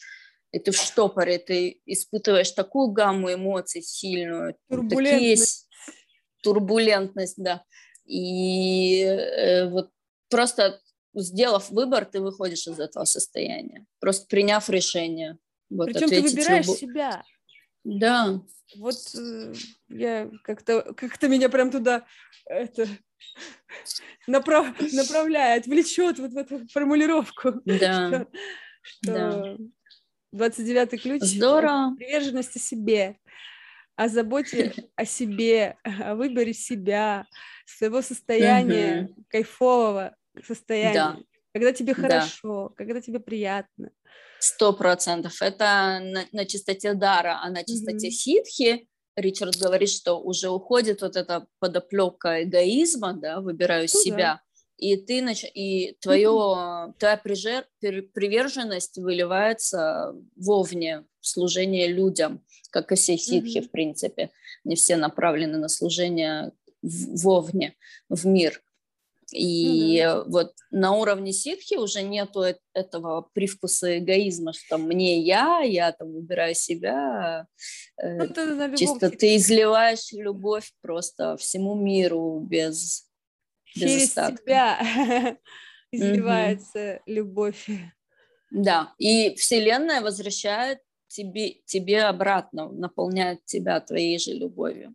[0.52, 5.96] и ты в штопоре, ты испытываешь такую гамму эмоций сильную, турбулентность, такие,
[6.44, 7.64] турбулентность, да,
[8.06, 9.92] и э, вот
[10.30, 10.82] просто
[11.14, 15.38] сделав выбор, ты выходишь из этого состояния, просто приняв решение.
[15.70, 16.78] Вот, Причем ты выбираешь любу...
[16.78, 17.24] себя.
[17.86, 18.42] Да.
[18.78, 19.54] Вот э,
[19.90, 22.06] я как-то как-то меня прям туда
[22.46, 22.88] это
[24.28, 24.68] направ...
[24.94, 27.54] направляет, влечет вот в эту формулировку.
[27.66, 28.08] Да.
[28.08, 28.28] Что,
[28.82, 29.58] что да.
[30.34, 31.96] 29-й ключ Здорово.
[31.96, 33.18] приверженности себе,
[33.96, 37.28] о заботе о себе, о выборе себя,
[37.66, 39.26] своего состояния, угу.
[39.30, 41.18] кайфового состояния, да.
[41.54, 42.76] Когда тебе хорошо, да.
[42.76, 43.92] когда тебе приятно.
[44.40, 45.42] Сто процентов.
[45.42, 48.14] Это на, на чистоте дара, а на чистоте угу.
[48.14, 54.42] ситхи Ричард говорит, что уже уходит вот эта подоплека эгоизма, да, выбираю ну, себя, да
[54.82, 55.46] и ты нач...
[55.54, 57.68] и твое твоя прижер...
[57.80, 63.68] приверженность выливается вовне в служение людям, как и все ситхи mm-hmm.
[63.68, 64.32] в принципе,
[64.64, 67.76] не все направлены на служение вовне
[68.10, 68.62] в мир.
[69.34, 70.24] И mm-hmm.
[70.28, 76.56] вот на уровне ситхи уже нету этого привкуса эгоизма, что мне я, я там выбираю
[76.56, 77.48] себя.
[78.02, 83.08] Э, ну, чисто ты изливаешь любовь просто всему миру без
[83.66, 85.38] через тебя
[85.92, 87.68] изливается любовь.
[88.50, 94.94] Да, и Вселенная возвращает тебе, тебе обратно, наполняет тебя твоей же любовью.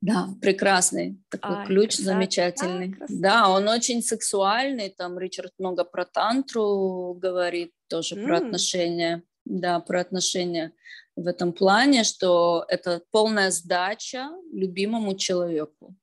[0.00, 2.12] Да, прекрасный такой Ай, ключ, красота.
[2.12, 2.96] замечательный.
[3.00, 8.24] А, да, он очень сексуальный, там Ричард много про тантру говорит, тоже mm.
[8.24, 10.72] про отношения, да, про отношения
[11.16, 15.94] в этом плане, что это полная сдача любимому человеку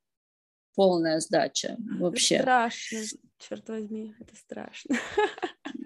[0.77, 2.35] полная сдача вообще.
[2.35, 2.99] Это страшно,
[3.39, 4.95] черт возьми, это страшно.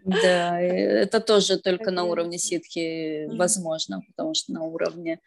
[0.04, 2.04] Да, это тоже только Конечно.
[2.04, 5.22] на уровне ситхи возможно, потому что на уровне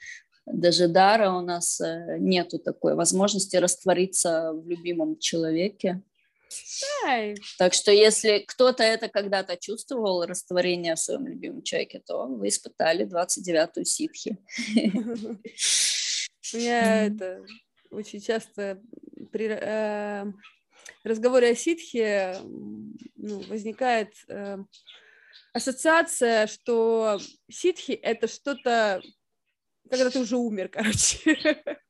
[0.46, 6.02] даже дара у нас э, нету такой возможности раствориться в любимом человеке.
[7.04, 7.34] Да.
[7.58, 13.06] Так что если кто-то это когда-то чувствовал, растворение в своем любимом человеке, то вы испытали
[13.06, 14.38] 29-ю ситхи.
[16.52, 17.44] У меня это
[17.90, 18.80] очень часто
[19.32, 20.24] при э,
[21.02, 22.36] разговоре о ситхе
[23.16, 24.58] ну, возникает э,
[25.52, 27.18] ассоциация, что
[27.50, 29.02] ситхи— это что-то,
[29.88, 31.62] когда ты уже умер, короче.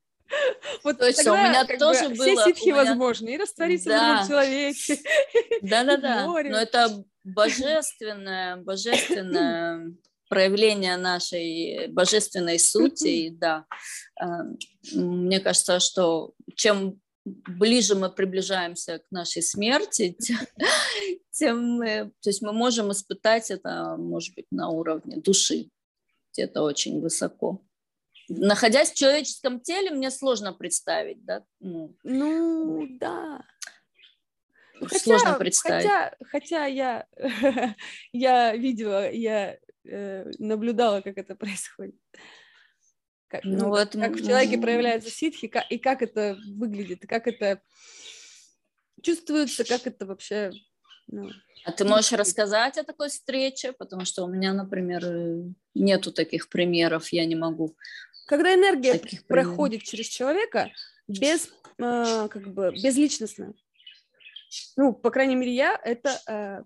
[0.83, 2.25] Вот Точно, тогда, у меня тоже бы, было.
[2.25, 2.77] Все ситхи меня...
[2.77, 3.97] возможны, и раствориться да.
[3.97, 4.99] в другом человеке.
[5.63, 9.93] Да-да-да, но это божественное, божественное
[10.29, 13.67] проявление нашей божественной сути, да.
[14.21, 14.27] Э,
[14.95, 20.17] мне кажется, что чем ближе мы приближаемся к нашей смерти,
[21.31, 25.71] тем, мы, то есть мы можем испытать это, может быть, на уровне души,
[26.33, 27.63] где-то очень высоко.
[28.29, 31.45] Находясь в человеческом теле, мне сложно представить, да?
[31.61, 33.43] Ну, ну да.
[34.89, 35.87] Сложно хотя, представить.
[35.87, 37.07] Хотя, хотя я,
[38.13, 41.97] я видела, я э, наблюдала, как это происходит.
[43.29, 47.27] Как, ну, ну, вот, как в человеке проявляются ситхи, как, и как это выглядит, как
[47.27, 47.61] это
[49.03, 50.53] чувствуется, как это вообще...
[51.07, 51.31] Ну,
[51.65, 53.73] а ты можешь рассказать о такой встрече?
[53.73, 55.05] Потому что у меня, например,
[55.75, 57.77] нету таких примеров, я не могу.
[58.27, 60.71] Когда энергия проходит через человека
[61.07, 63.55] без, э, как бы, безличностно,
[64.77, 66.63] ну, по крайней мере, я это э,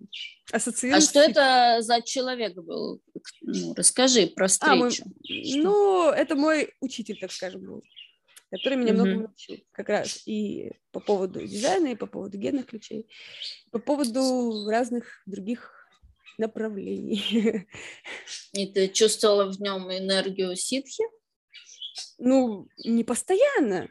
[0.52, 0.98] ассоциирую.
[0.98, 3.00] А что это за человек был?
[3.40, 4.72] Ну, расскажи про встречу.
[4.72, 4.92] А, мой,
[5.56, 7.82] ну, это мой учитель, так скажем, был,
[8.50, 8.94] который меня mm-hmm.
[8.94, 13.08] много научил как раз и по поводу дизайна, и по поводу генных ключей,
[13.70, 15.74] по поводу разных других
[16.38, 17.66] направлений.
[18.52, 21.04] И ты чувствовала в нем энергию ситхи?
[22.18, 23.88] Ну, не постоянно.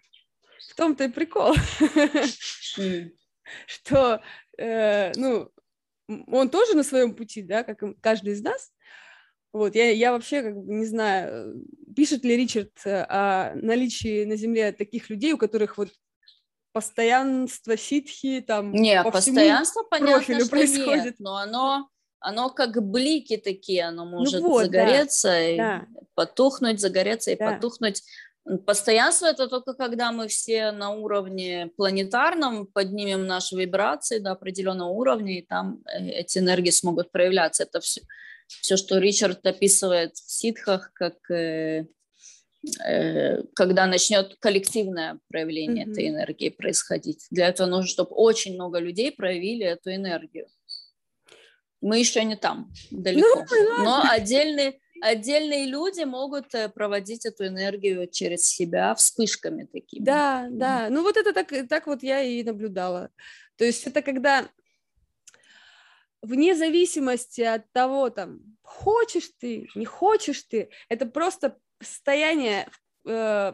[0.69, 1.53] В том-то и прикол.
[2.77, 3.11] Mm.
[3.65, 4.21] что,
[4.57, 5.49] э, ну,
[6.07, 8.71] он тоже на своем пути, да, как каждый из нас.
[9.53, 14.35] Вот, я, я вообще как бы не знаю, пишет ли Ричард э, о наличии на
[14.35, 15.89] Земле таких людей, у которых вот
[16.73, 21.05] постоянство ситхи там не по постоянство понятно что происходит.
[21.05, 21.89] нет но оно
[22.19, 25.85] оно как блики такие оно ну может ну вот, загореться да, и да.
[26.15, 27.53] потухнуть загореться и да.
[27.53, 28.03] потухнуть
[28.65, 35.39] Постоянство это только когда мы все на уровне планетарном поднимем наши вибрации до определенного уровня,
[35.39, 37.63] и там э, эти энергии смогут проявляться.
[37.63, 38.01] Это все,
[38.47, 41.87] все что Ричард описывает в ситхах, как э,
[42.85, 45.91] э, когда начнет коллективное проявление mm-hmm.
[45.91, 47.27] этой энергии происходить.
[47.29, 50.47] Для этого нужно, чтобы очень много людей проявили эту энергию.
[51.81, 58.07] Мы еще не там далеко, ну, но отдельные отдельные люди могут э, проводить эту энергию
[58.07, 60.03] через себя вспышками такими.
[60.03, 60.87] Да, да.
[60.89, 63.09] Ну вот это так, так вот я и наблюдала.
[63.57, 64.47] То есть это когда
[66.21, 72.67] вне зависимости от того, там, хочешь ты, не хочешь ты, это просто состояние
[73.05, 73.53] э,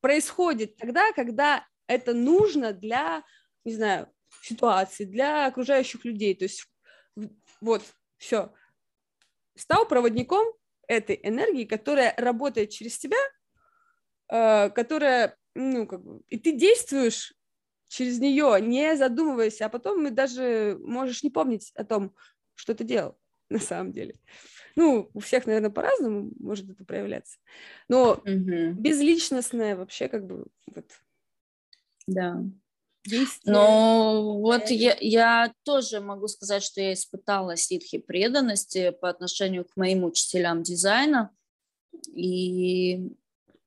[0.00, 3.22] происходит тогда, когда это нужно для,
[3.64, 4.08] не знаю,
[4.42, 6.34] ситуации, для окружающих людей.
[6.34, 6.66] То есть
[7.60, 7.82] вот,
[8.16, 8.52] все.
[9.56, 10.46] Стал проводником
[10.86, 13.18] этой энергии, которая работает через тебя,
[14.28, 17.34] э, которая, ну, как бы, и ты действуешь
[17.88, 22.14] через нее, не задумываясь, а потом даже можешь не помнить о том,
[22.54, 23.18] что ты делал
[23.50, 24.14] на самом деле.
[24.76, 27.38] Ну, у всех, наверное, по-разному может это проявляться.
[27.88, 28.72] Но угу.
[28.72, 30.86] безличностное вообще как бы вот.
[32.06, 32.42] Да.
[33.44, 39.76] Ну, вот я, я тоже могу сказать, что я испытала ситхи преданности по отношению к
[39.76, 41.30] моим учителям дизайна.
[42.14, 43.10] И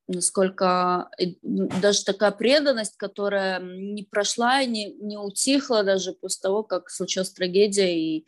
[0.08, 1.10] насколько
[1.52, 7.32] даже такая преданность, которая не прошла и не, не утихла даже после того, как случилась
[7.32, 8.26] трагедия, и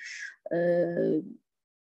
[0.52, 1.22] э,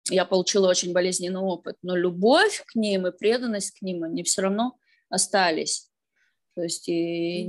[0.10, 1.78] я получила очень болезненный опыт.
[1.82, 4.78] Но любовь к ним и преданность к ним, они все равно
[5.10, 5.90] остались.
[6.56, 7.48] То есть и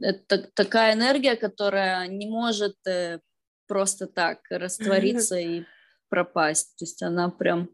[0.00, 3.20] это такая энергия, которая не может э,
[3.66, 5.64] просто так раствориться и
[6.08, 6.76] пропасть.
[6.76, 7.70] То есть она прям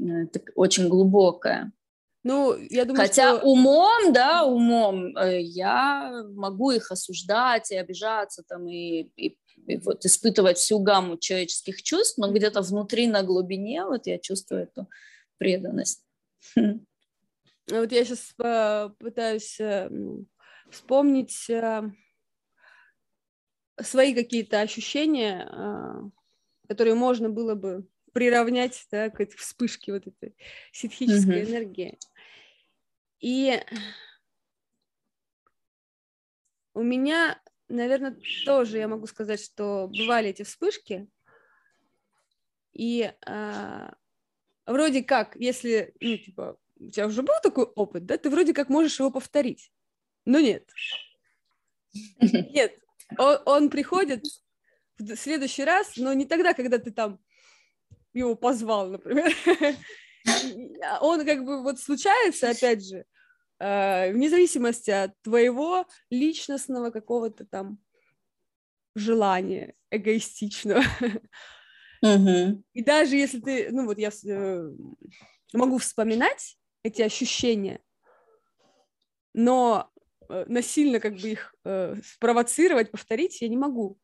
[0.00, 1.72] э, очень глубокая.
[2.24, 3.46] Ну, я думаю, Хотя что...
[3.46, 9.36] умом, да, умом э, я могу их осуждать и обижаться там и, и,
[9.66, 14.64] и вот испытывать всю гамму человеческих чувств, но где-то внутри на глубине вот я чувствую
[14.64, 14.88] эту
[15.38, 16.04] преданность.
[17.70, 18.34] Вот я сейчас
[18.98, 19.56] пытаюсь
[20.72, 21.90] вспомнить э,
[23.80, 26.10] свои какие-то ощущения, э,
[26.68, 30.36] которые можно было бы приравнять да, к этой вспышке вот этой
[30.72, 31.50] ситхической mm-hmm.
[31.50, 31.98] энергии.
[33.20, 33.60] И
[36.74, 41.08] у меня, наверное, тоже я могу сказать, что бывали эти вспышки,
[42.72, 43.94] и а,
[44.66, 48.68] вроде как, если, ну, типа, у тебя уже был такой опыт, да, ты вроде как
[48.68, 49.70] можешь его повторить.
[50.24, 50.68] Ну нет.
[52.20, 52.78] Нет.
[53.18, 54.24] Он, он приходит
[54.98, 57.20] в следующий раз, но не тогда, когда ты там
[58.14, 59.32] его позвал, например.
[61.00, 63.04] Он как бы вот случается, опять же,
[63.58, 67.78] э, вне зависимости от твоего личностного какого-то там
[68.94, 70.82] желания эгоистичного.
[72.02, 74.70] И даже если ты, ну вот я э,
[75.52, 77.80] могу вспоминать эти ощущения,
[79.34, 79.91] но
[80.46, 83.98] насильно как бы их э, спровоцировать, повторить я не могу.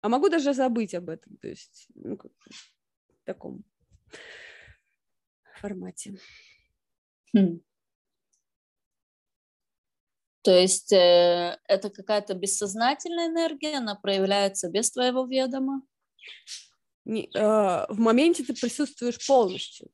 [0.00, 3.64] А могу даже забыть об этом, то есть ну, как, в таком
[5.60, 6.18] формате.
[7.34, 7.60] Хм.
[10.42, 15.82] То есть э, это какая-то бессознательная энергия, она проявляется без твоего ведома?
[17.04, 19.88] Не, э, в моменте ты присутствуешь полностью.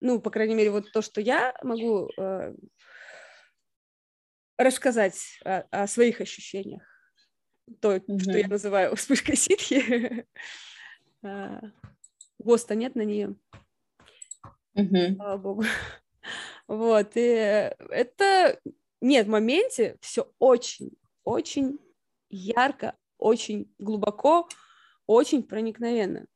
[0.00, 2.54] Ну, по крайней мере, вот то, что я могу э,
[4.56, 6.82] рассказать о, о своих ощущениях.
[7.80, 8.20] То, mm-hmm.
[8.20, 10.26] что я называю вспышкой ситхи.
[11.26, 11.58] А,
[12.38, 13.34] ГОСТа нет на нее.
[14.76, 15.16] Mm-hmm.
[15.16, 15.64] Слава богу.
[16.68, 18.60] Вот, и это...
[19.00, 20.92] Нет, в моменте все очень,
[21.24, 21.78] очень
[22.28, 24.48] ярко, очень глубоко,
[25.06, 26.26] очень проникновенно.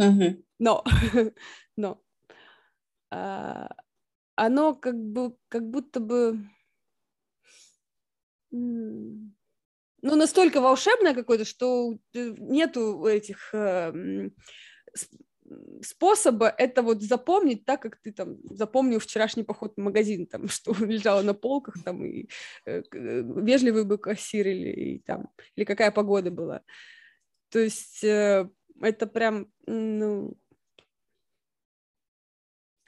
[0.00, 0.44] Mm-hmm.
[0.60, 0.84] Но,
[1.76, 2.00] но
[3.10, 3.68] а,
[4.36, 6.38] оно как бы, как будто бы
[8.52, 14.30] ну, настолько волшебное какое-то, что нету этих э,
[15.82, 20.74] способа это вот запомнить так, как ты там запомнил вчерашний поход в магазин, там, что
[20.84, 22.28] лежало на полках, там, и
[22.66, 26.62] э, э, вежливый был кассир или, и, там, или какая погода была.
[27.50, 28.48] То есть э,
[28.80, 30.36] это прям, ну,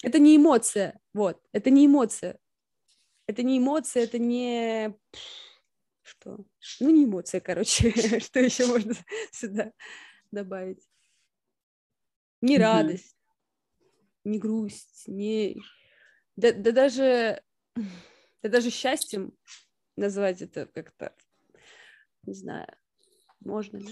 [0.03, 2.39] это не эмоция, вот, это не эмоция.
[3.27, 4.95] Это не эмоция, это не...
[6.05, 6.45] Что?
[6.81, 7.91] Ну, не эмоция, короче.
[8.21, 8.95] Что еще можно
[9.33, 9.73] сюда
[10.31, 10.87] добавить?
[12.43, 13.17] Не радость,
[14.23, 15.57] не грусть, не...
[16.37, 17.43] Да, да даже...
[18.43, 19.33] Да даже счастьем
[19.97, 21.15] назвать это как-то,
[22.25, 22.69] не знаю,
[23.41, 23.89] можно ли?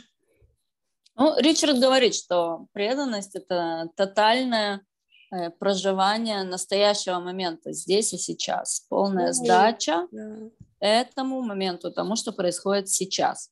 [1.14, 4.84] Ну, Ричард говорит, что преданность– это тотальное
[5.30, 10.50] э, проживание настоящего момента здесь и сейчас, полная сдача да.
[10.82, 13.50] Этому моменту, тому, что происходит сейчас.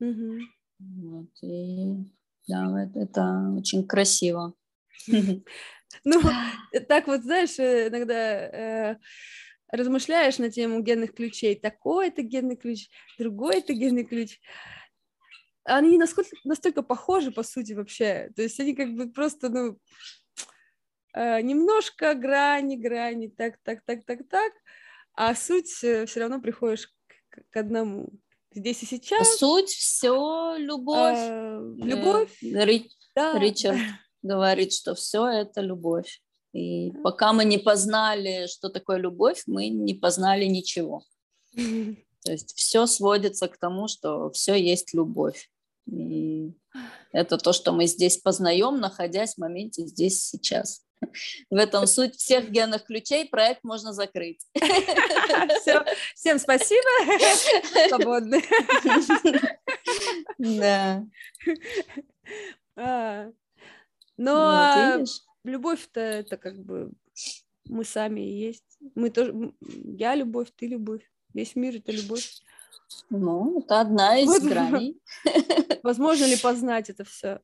[0.00, 0.38] Угу.
[0.78, 1.96] Вот, и
[2.46, 4.54] да, это, это очень красиво.
[6.04, 6.20] Ну,
[6.86, 8.96] так вот, знаешь, э, иногда э,
[9.72, 11.54] размышляешь на тему генных ключей.
[11.54, 14.38] Такой это генный ключ, другой это генный ключ.
[15.64, 18.30] Они насколько, настолько похожи, по сути, вообще.
[18.36, 19.78] То есть они как бы просто, ну,
[21.14, 24.52] э, немножко грани, грани, так, так, так, так, так,
[25.18, 26.86] а суть все равно приходишь
[27.28, 28.08] к, к одному
[28.52, 29.36] здесь и сейчас.
[29.36, 31.18] Суть все любовь.
[31.18, 32.42] А, любовь.
[32.42, 32.84] Э,
[33.16, 33.36] да.
[33.36, 33.78] Ричард
[34.22, 36.22] говорит, что все это любовь.
[36.52, 41.02] И пока мы не познали, что такое любовь, мы не познали ничего.
[41.54, 45.50] То есть все сводится к тому, что все есть любовь.
[45.90, 46.52] И
[47.12, 50.84] это то, что мы здесь познаем, находясь в моменте здесь сейчас.
[51.50, 53.28] В этом суть всех генных ключей.
[53.28, 54.46] Проект можно закрыть.
[54.54, 55.84] Все.
[56.14, 56.82] Всем спасибо.
[57.88, 58.42] Свободны.
[60.38, 61.04] Да.
[62.76, 63.30] А,
[64.16, 65.08] но вот,
[65.44, 66.92] любовь-то это как бы
[67.64, 68.78] мы сами и есть.
[68.94, 71.02] Мы тоже, я любовь, ты любовь.
[71.34, 72.40] Весь мир это любовь.
[73.10, 75.00] Ну, это одна из вот, граней.
[75.82, 77.40] Возможно ли познать это все?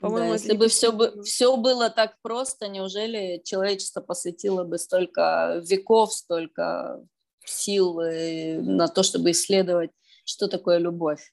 [0.00, 5.62] По-моему, да, если бы все, бы все было так просто, неужели человечество посвятило бы столько
[5.64, 7.00] веков, столько
[7.44, 9.90] сил на то, чтобы исследовать,
[10.24, 11.32] что такое любовь?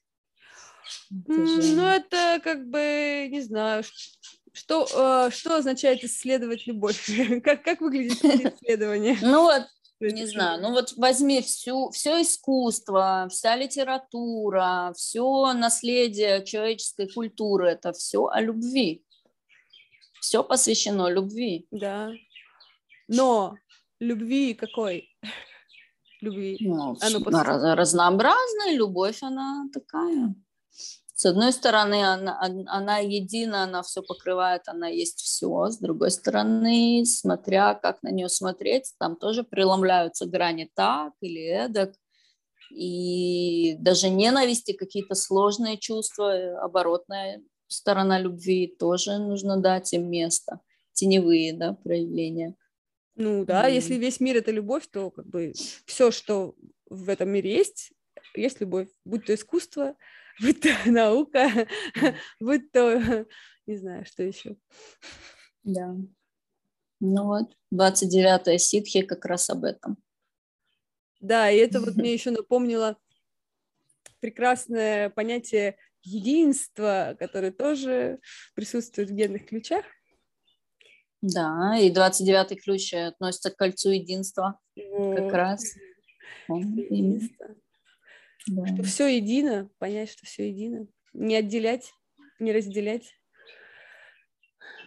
[1.10, 1.74] Это же...
[1.74, 3.84] Ну, это как бы, не знаю,
[4.52, 4.86] что,
[5.26, 7.10] э, что означает исследовать любовь?
[7.44, 9.16] как, как выглядит исследование?
[9.22, 9.64] Ну вот,
[10.10, 17.92] не знаю, ну вот возьми всю, все искусство, вся литература, все наследие человеческой культуры, это
[17.92, 19.04] все о любви.
[20.20, 21.66] Все посвящено любви.
[21.70, 22.10] Да.
[23.08, 23.56] Но
[24.00, 25.08] любви какой?
[26.20, 26.56] любви.
[26.60, 27.42] Ну, она
[27.74, 30.34] разнообразная любовь, она такая.
[31.22, 35.68] С одной стороны, она, она едина, она все покрывает, она есть все.
[35.68, 41.94] С другой стороны, смотря как на нее смотреть, там тоже преломляются грани так или эдак.
[42.72, 50.58] И даже ненависти, какие-то сложные чувства, оборотная сторона любви тоже нужно дать им место.
[50.92, 52.56] Теневые да, проявления.
[53.14, 53.74] Ну да, mm.
[53.74, 55.52] если весь мир это любовь, то как бы
[55.86, 56.56] все, что
[56.90, 57.92] в этом мире есть,
[58.34, 58.88] есть любовь.
[59.04, 59.94] Будь то искусство,
[60.40, 61.68] будь то наука,
[62.40, 63.26] будь то,
[63.66, 64.56] не знаю, что еще.
[65.62, 65.94] Да.
[67.00, 69.96] Ну вот, 29-я ситхи как раз об этом.
[71.20, 72.98] Да, и это вот мне еще напомнило
[74.20, 78.20] прекрасное понятие единства, которое тоже
[78.54, 79.84] присутствует в генных ключах.
[81.20, 85.16] Да, и 29-й ключ относится к кольцу единства вот.
[85.16, 85.76] как раз.
[86.48, 87.54] Единство.
[88.46, 88.66] Да.
[88.66, 90.86] Что все едино, понять, что все едино.
[91.12, 91.92] Не отделять,
[92.38, 93.14] не разделять,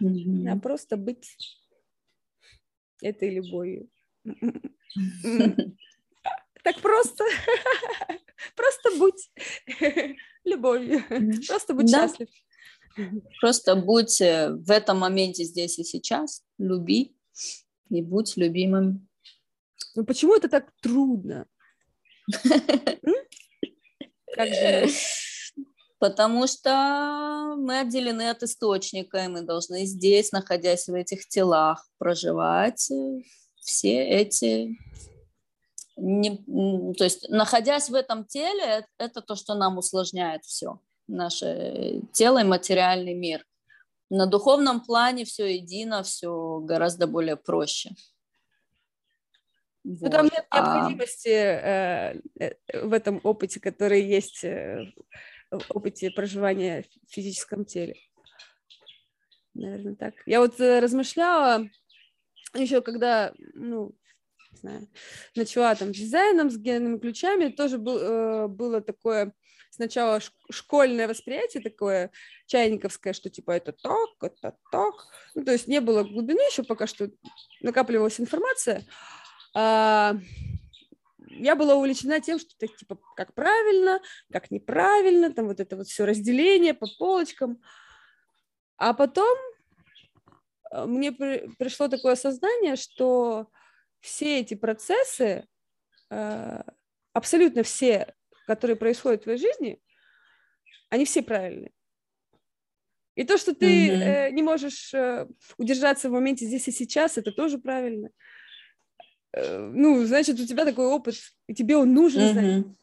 [0.00, 0.48] mm-hmm.
[0.48, 1.36] а просто быть
[3.00, 3.88] этой любовью.
[6.66, 7.24] Так просто.
[8.56, 9.30] Просто будь
[10.44, 11.00] любовью.
[11.46, 12.28] Просто будь счастлив.
[13.40, 17.14] Просто будь э, в этом моменте здесь и сейчас, люби
[17.88, 19.06] и будь любимым.
[19.94, 21.46] Ну почему это так трудно?
[24.36, 24.48] Как
[25.98, 32.90] Потому что мы отделены от источника, и мы должны здесь, находясь в этих телах, проживать
[32.90, 33.20] э,
[33.60, 34.78] все эти...
[35.96, 36.36] Не,
[36.92, 40.78] то есть, находясь в этом теле, это то, что нам усложняет все,
[41.08, 43.46] наше тело и материальный мир.
[44.10, 47.96] На духовном плане все едино, все гораздо более проще.
[49.86, 50.10] Вот.
[50.10, 52.20] Там нет а необходимости э,
[52.82, 54.92] в этом опыте, который есть э,
[55.52, 57.94] в опыте проживания в физическом теле.
[59.54, 60.14] наверное, так.
[60.26, 61.68] Я вот размышляла
[62.54, 63.94] еще когда, ну,
[64.50, 64.88] не знаю,
[65.36, 69.34] начала там с дизайном, с генными ключами, тоже был, э, было такое
[69.70, 70.20] сначала
[70.50, 72.10] школьное восприятие такое
[72.46, 74.94] чайниковское, что типа это так, это так.
[75.36, 77.08] Ну, то есть не было глубины еще пока что,
[77.60, 78.84] накапливалась информация.
[79.58, 80.14] А,
[81.30, 85.86] я была увлечена тем, что так, типа, как правильно, как неправильно, там вот это вот
[85.86, 87.62] все разделение по полочкам.
[88.76, 89.34] А потом
[90.72, 93.48] э, мне при, пришло такое осознание, что
[94.00, 95.46] все эти процессы,
[96.10, 96.62] э,
[97.14, 98.14] абсолютно все,
[98.46, 99.80] которые происходят в твоей жизни,
[100.90, 101.72] они все правильные.
[103.14, 104.30] И то, что ты mm-hmm.
[104.32, 104.92] не можешь
[105.56, 108.08] удержаться в моменте здесь и сейчас, это тоже правильно.
[108.08, 108.35] Э,
[109.36, 111.16] ну, значит, у тебя такой опыт,
[111.46, 112.76] и тебе он нужен, mm-hmm.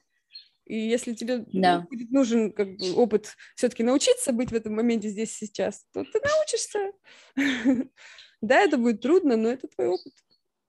[0.66, 1.82] И если тебе да.
[1.90, 6.22] будет нужен как бы, опыт все-таки научиться быть в этом моменте здесь сейчас, то ты
[6.22, 6.92] научишься.
[8.42, 10.12] Да, это будет трудно, но это твой опыт.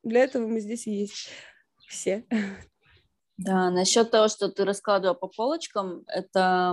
[0.05, 1.29] Для этого мы здесь и есть
[1.89, 2.25] все.
[3.37, 6.73] Да, насчет того, что ты раскладывала по полочкам, это,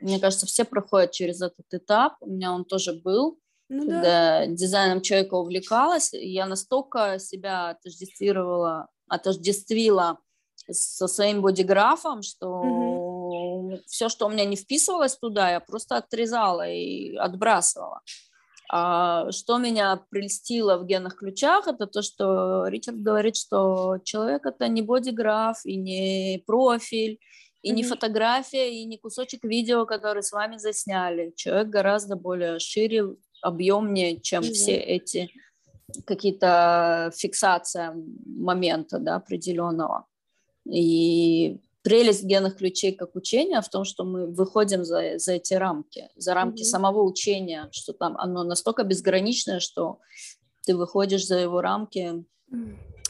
[0.00, 2.16] мне кажется, все проходят через этот этап.
[2.22, 3.38] У меня он тоже был,
[3.68, 4.46] ну, да.
[4.46, 6.10] дизайном человека увлекалась.
[6.12, 10.18] Я настолько себя отождествировала, отождествила
[10.70, 13.78] со своим бодиграфом, что угу.
[13.86, 18.00] все, что у меня не вписывалось туда, я просто отрезала и отбрасывала.
[18.70, 24.68] А что меня прельстило в генных ключах, это то, что Ричард говорит, что человек это
[24.68, 27.18] не бодиграф и не профиль,
[27.62, 27.74] и mm-hmm.
[27.74, 31.32] не фотография, и не кусочек видео, который с вами засняли.
[31.34, 34.52] Человек гораздо более шире, объемнее, чем mm-hmm.
[34.52, 35.30] все эти
[36.04, 37.94] какие-то фиксация
[38.26, 40.06] момента да, определенного.
[40.70, 46.10] И прелесть генных ключей как учения в том, что мы выходим за, за эти рамки,
[46.16, 46.64] за рамки mm-hmm.
[46.64, 50.00] самого учения, что там оно настолько безграничное, что
[50.66, 52.24] ты выходишь за его рамки,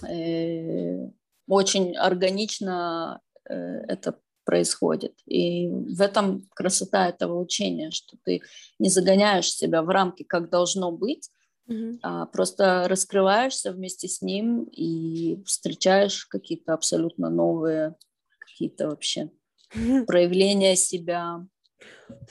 [0.09, 1.09] э,
[1.49, 3.55] очень органично э,
[3.89, 5.12] это происходит.
[5.26, 8.40] И в этом красота этого учения, что ты
[8.78, 11.28] не загоняешь себя в рамки, как должно быть,
[11.68, 11.99] mm-hmm.
[12.03, 17.94] а просто раскрываешься вместе с ним и встречаешь какие-то абсолютно новые
[18.38, 19.30] какие-то вообще
[20.07, 21.46] проявления себя.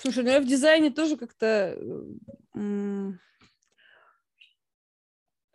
[0.02, 1.78] Слушай, ну я в дизайне тоже как-то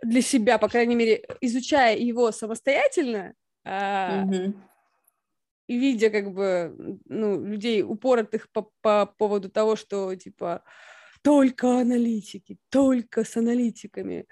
[0.03, 3.35] для себя, по крайней мере, изучая его самостоятельно,
[3.65, 4.55] угу.
[5.73, 10.63] И видя как бы ну, людей упоротых по, по поводу того, что типа
[11.23, 14.27] только аналитики, только с аналитиками,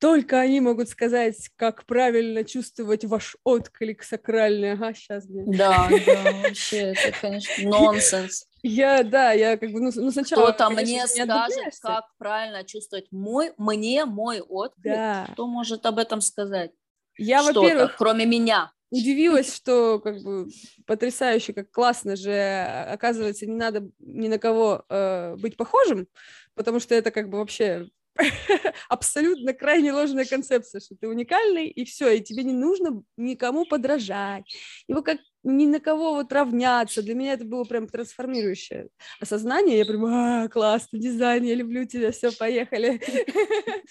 [0.00, 4.72] только они могут сказать, как правильно чувствовать ваш отклик сакральный.
[4.72, 5.52] Ага, сейчас, блин.
[5.52, 8.48] Да, да, вообще, это, конечно, нонсенс.
[8.62, 10.50] Я, да, я как бы, ну, ну сначала...
[10.50, 14.94] Кто-то мне скажет, как правильно чувствовать мой, мне мой отклик.
[14.94, 15.28] Да.
[15.32, 16.72] Кто может об этом сказать?
[17.16, 17.96] Я, во-первых...
[17.96, 18.72] Кроме меня.
[18.92, 20.48] Удивилась, что как бы
[20.86, 26.08] потрясающе, как классно же, оказывается, не надо ни на кого э, быть похожим,
[26.54, 27.88] потому что это как бы вообще
[28.90, 34.44] абсолютно крайне ложная концепция, что ты уникальный, и все, и тебе не нужно никому подражать,
[34.86, 37.02] его как ни на кого вот равняться.
[37.02, 38.90] Для меня это было прям трансформирующее
[39.20, 39.78] осознание.
[39.78, 43.00] Я прям, а, классно, дизайн, я люблю тебя, все, поехали.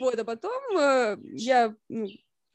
[0.00, 2.06] Вот, а потом э, я, ну,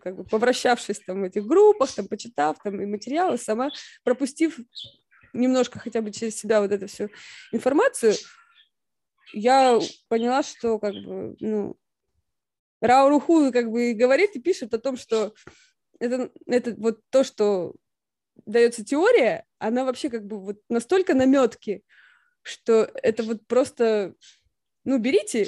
[0.02, 3.70] как бы повращавшись там в этих группах, там, почитав там и материалы, сама
[4.04, 4.60] пропустив
[5.34, 7.10] немножко хотя бы через себя вот эту всю
[7.52, 8.16] информацию,
[9.34, 9.80] я
[10.10, 11.78] поняла, что как бы, ну,
[12.82, 15.34] Рауруху как бы говорит и пишет о том, что
[16.00, 17.76] это, это вот то, что
[18.46, 21.84] дается теория, она вообще как бы вот настолько наметки,
[22.42, 24.16] что это вот просто,
[24.84, 25.48] ну, берите,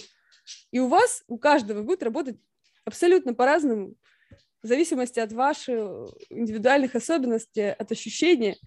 [0.72, 2.38] и у вас, у каждого будет работать
[2.86, 3.96] абсолютно по-разному,
[4.64, 8.58] в зависимости от ваших индивидуальных особенностей, от ощущения.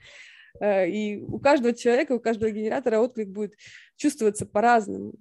[0.60, 3.54] Э, и у каждого человека, у каждого генератора отклик будет
[3.96, 5.14] чувствоваться по-разному.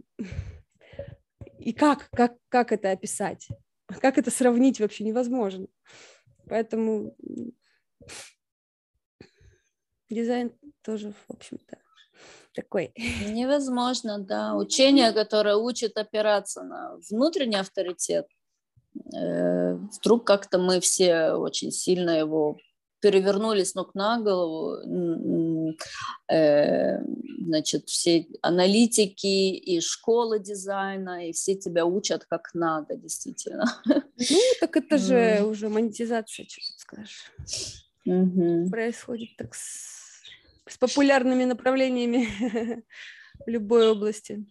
[1.60, 3.48] И как, как, как это описать?
[4.02, 5.68] Как это сравнить вообще невозможно.
[6.48, 7.16] Поэтому
[10.10, 10.52] дизайн
[10.84, 11.78] тоже, в общем-то,
[12.54, 12.94] такой.
[13.28, 14.56] Невозможно, да.
[14.56, 18.45] Учение, которое учит опираться на внутренний авторитет, э,
[19.12, 22.58] вдруг как-то мы все очень сильно его
[23.06, 24.78] перевернули с ног на голову,
[26.32, 26.98] э,
[27.40, 33.66] значит, все аналитики и школы дизайна, и все тебя учат как надо, действительно.
[33.86, 34.02] Ну,
[34.60, 37.32] так это же уже монетизация, что тут скажешь.
[38.06, 38.70] Угу.
[38.72, 40.24] Происходит так с,
[40.68, 42.28] с популярными направлениями
[43.46, 44.46] в любой области.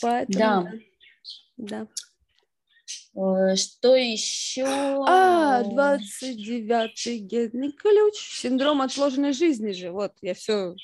[0.00, 0.72] Поэтому, да.
[1.56, 1.86] Да.
[3.14, 4.64] Э, что еще?
[4.64, 8.14] А, 29-й генный ключ.
[8.40, 9.90] Синдром отложенной жизни же.
[9.90, 10.74] Вот, я все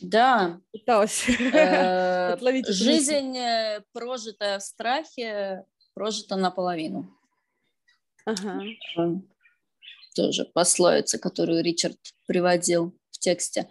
[0.00, 0.60] да.
[0.72, 2.68] пыталась э, отловить.
[2.68, 5.64] Жизнь, э, прожитая в страхе,
[5.94, 7.14] прожита наполовину.
[8.24, 8.62] Ага.
[10.14, 13.68] Тоже пословица, которую Ричард приводил в тексте.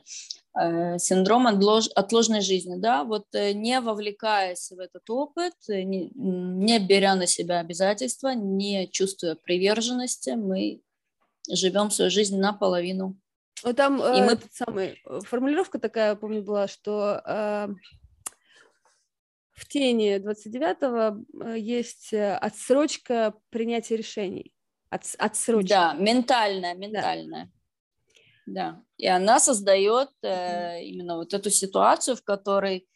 [0.60, 6.10] Э, синдром отлож, отложенной жизни, да, вот э, не вовлекаясь в этот опыт, э, не,
[6.16, 10.82] не беря на себя обязательства, не чувствуя приверженности, мы
[11.48, 13.16] живем свою жизнь наполовину.
[13.64, 14.34] Вот там И мы...
[14.34, 17.68] этот самый, формулировка такая, помню, была, что э,
[19.52, 24.54] в тени 29-го есть отсрочка принятия решений.
[24.90, 25.70] От, отсрочка.
[25.70, 27.46] Да, ментальная, ментальная.
[27.46, 27.57] Да.
[28.48, 32.88] Да, и она создает э, именно вот эту ситуацию, в которой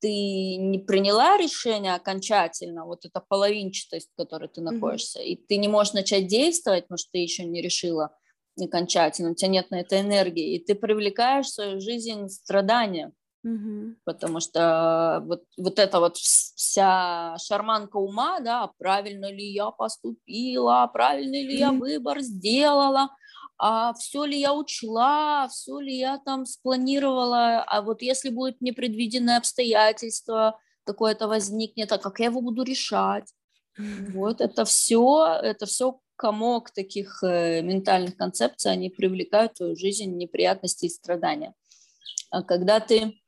[0.00, 5.26] ты не приняла решение окончательно, вот эта половинчатость, в которой ты находишься, mm-hmm.
[5.26, 8.16] и ты не можешь начать действовать, потому что ты еще не решила
[8.60, 13.12] окончательно, у тебя нет на это энергии, и ты привлекаешь в свою жизнь страдания,
[13.46, 13.94] mm-hmm.
[14.04, 21.44] потому что вот, вот эта вот вся шарманка ума, да, правильно ли я поступила, правильный
[21.44, 21.60] ли mm-hmm.
[21.60, 23.10] я выбор сделала,
[23.58, 29.38] а все ли я учла, все ли я там спланировала, а вот если будет непредвиденное
[29.38, 33.32] обстоятельство, какое-то возникнет, а как я его буду решать?
[33.78, 40.16] Вот это все, это все комок таких э, ментальных концепций, они привлекают в твою жизнь
[40.16, 41.54] неприятности и страдания.
[42.30, 43.20] А когда ты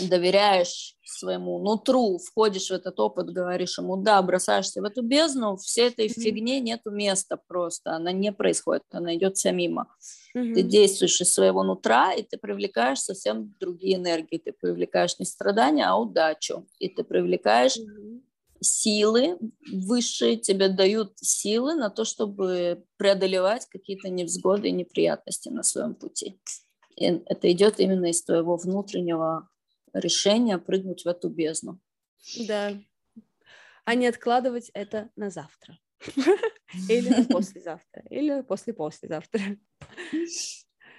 [0.00, 5.88] доверяешь своему нутру, входишь в этот опыт, говоришь ему, да, бросаешься в эту бездну, всей
[5.88, 6.20] этой mm-hmm.
[6.20, 9.88] фигне нету места просто, она не происходит, она идет вся мимо.
[10.36, 10.54] Mm-hmm.
[10.54, 15.86] Ты действуешь из своего нутра, и ты привлекаешь совсем другие энергии, ты привлекаешь не страдания,
[15.86, 18.20] а удачу, и ты привлекаешь mm-hmm.
[18.60, 19.38] силы
[19.72, 26.40] высшие, тебе дают силы на то, чтобы преодолевать какие-то невзгоды и неприятности на своем пути.
[26.96, 29.48] И это идет именно из твоего внутреннего
[29.92, 31.80] решение прыгнуть в эту бездну.
[32.46, 32.80] Да.
[33.84, 35.78] А не откладывать это на завтра.
[36.88, 38.02] Или на послезавтра.
[38.10, 39.40] Или после-послезавтра.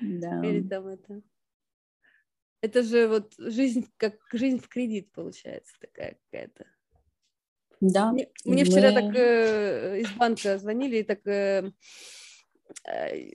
[0.02, 0.46] Да.
[0.46, 1.22] Или там это.
[2.62, 6.66] Это же вот жизнь, как жизнь в кредит получается такая какая-то.
[7.82, 8.14] Да.
[8.14, 8.70] Мне, мне мы...
[8.70, 11.72] вчера так э, из банка звонили и так э,
[12.88, 13.30] э,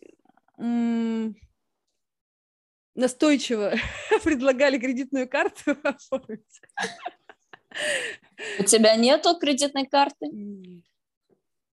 [2.98, 3.72] настойчиво
[4.24, 6.60] предлагали кредитную карту оформить.
[8.58, 10.26] У тебя нету кредитной карты?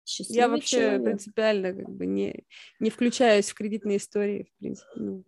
[0.07, 1.05] Счастливый Я вообще человек.
[1.05, 2.45] принципиально как бы не,
[2.79, 4.91] не включаюсь в кредитные истории, в принципе.
[4.97, 5.25] Ну,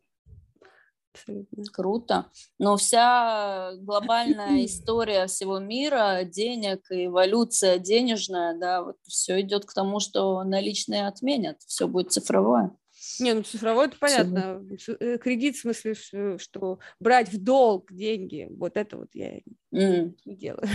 [1.15, 1.65] абсолютно.
[1.73, 2.31] Круто.
[2.59, 9.73] Но вся глобальная история всего мира, денег и эволюция денежная, да, вот все идет к
[9.73, 12.77] тому, что наличные отменят, все будет цифровое.
[13.21, 14.63] Не, ну цифровой это понятно.
[15.01, 15.95] Э, кредит в смысле,
[16.39, 19.39] что брать в долг деньги, вот это вот я
[19.73, 20.15] mm.
[20.25, 20.67] не делаю.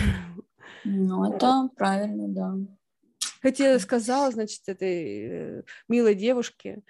[0.84, 2.54] Ну, это правильно, да.
[3.40, 6.82] Хотя сказала, значит, этой э, милой девушке,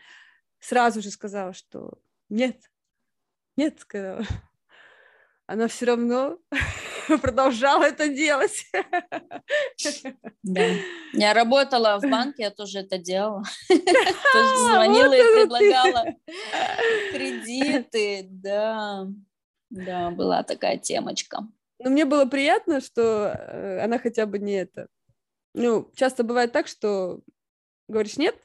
[0.59, 1.99] сразу же сказала, что
[2.29, 2.71] нет,
[3.57, 4.25] нет, сказала.
[5.47, 6.39] Она все равно
[7.23, 8.67] продолжала это делать.
[10.43, 10.67] Да.
[11.13, 13.45] Я работала в банке, я тоже это делала.
[13.69, 16.05] Тоже звонила и предлагала
[17.13, 19.07] кредиты, да.
[19.71, 21.49] Да, была такая темочка.
[21.79, 24.89] Но мне было приятно, что э, она хотя бы не это.
[25.55, 27.21] Ну, часто бывает так, что
[27.89, 28.37] говоришь нет,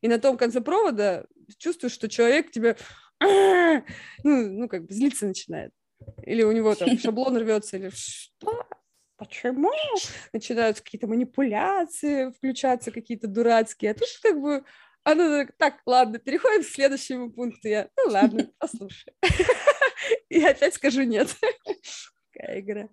[0.00, 1.26] и на том конце провода
[1.58, 2.76] чувствуешь, что человек тебе
[3.20, 3.82] ну,
[4.24, 5.72] ну, как бы злиться начинает
[6.22, 8.66] или у него там шаблон рвется, или что?
[9.16, 9.70] Почему?
[10.32, 13.90] Начинаются какие-то манипуляции, включаться какие-то дурацкие.
[13.90, 14.64] А тут как бы
[15.02, 17.68] она так, ладно, переходим к следующему пункту.
[17.68, 19.12] Я, ну ладно, послушай.
[20.28, 21.28] И опять скажу нет.
[22.32, 22.88] Какая игра.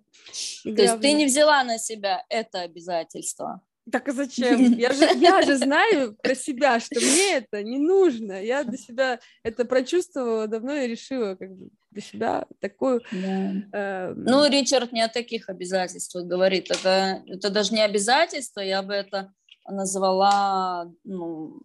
[0.64, 3.62] То есть ты не взяла на себя это обязательство?
[3.90, 4.74] Так а зачем?
[4.76, 8.42] Я же, я же знаю про себя, что мне это не нужно.
[8.42, 13.02] Я для себя это прочувствовала давно и решила как бы для себя такую...
[13.12, 13.52] Да.
[13.72, 16.70] Э, ну, Ричард не о таких обязательствах говорит.
[16.70, 19.32] Это, это даже не обязательство, я бы это
[19.66, 21.60] назвала ну,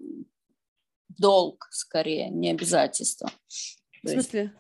[1.09, 3.29] долг скорее, не обязательство.
[4.03, 4.53] В смысле?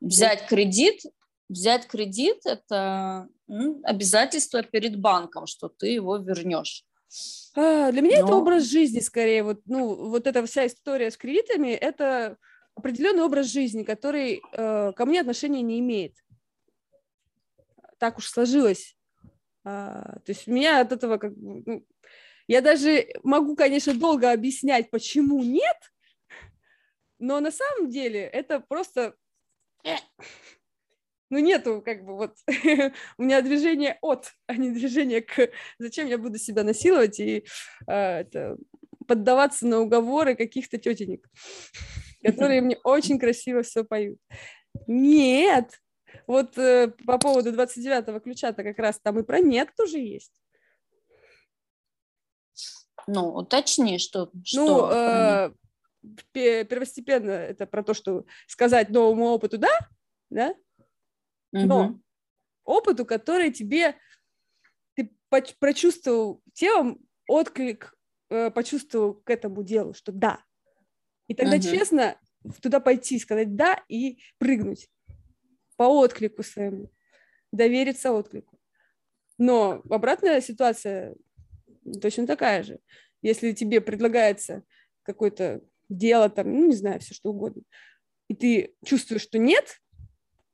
[0.00, 1.00] Взять кредит,
[1.48, 6.84] взять кредит– это ну, обязательство перед банком, что ты его вернешь.
[7.56, 8.26] А, для меня Но...
[8.26, 9.42] это образ жизни скорее.
[9.42, 12.36] Вот, ну, вот эта вся история с кредитами– это
[12.74, 16.16] определенный образ жизни, который э, ко мне отношения не имеет.
[17.98, 18.96] Так уж сложилось.
[19.64, 21.62] А, то есть меня от этого как бы...
[21.64, 21.86] Ну,
[22.46, 25.76] я даже могу, конечно, долго объяснять, почему нет,
[27.18, 29.14] но на самом деле это просто...
[31.34, 32.36] Ну, нету как бы вот...
[33.18, 35.50] У меня движение от, а не движение к...
[35.80, 37.44] Зачем я буду себя насиловать и
[37.88, 38.56] а, это,
[39.08, 41.28] поддаваться на уговоры каких-то тетенек,
[42.24, 44.20] которые мне очень красиво все поют.
[44.86, 45.80] Нет,
[46.28, 50.40] вот э, по поводу 29-го ключа-то как раз там и про нет тоже есть.
[53.08, 54.30] Ну, уточни, что...
[54.32, 55.52] Ну, что
[56.32, 59.76] э, первостепенно это про то, что сказать новому опыту «да»,
[60.30, 60.54] да,
[61.54, 62.02] но угу.
[62.64, 63.96] опыту, который тебе
[64.94, 65.10] ты
[65.58, 67.94] прочувствовал телом отклик,
[68.30, 70.44] э, почувствовал к этому делу, что «да».
[71.28, 71.62] И тогда угу.
[71.62, 72.18] честно
[72.60, 74.88] туда пойти, сказать «да» и прыгнуть
[75.76, 76.90] по отклику своему,
[77.52, 78.58] довериться отклику.
[79.38, 81.16] Но обратная ситуация
[82.00, 82.78] точно такая же.
[83.22, 84.62] Если тебе предлагается
[85.02, 87.62] какое-то дело, там, ну, не знаю, все что угодно,
[88.28, 89.80] и ты чувствуешь, что нет,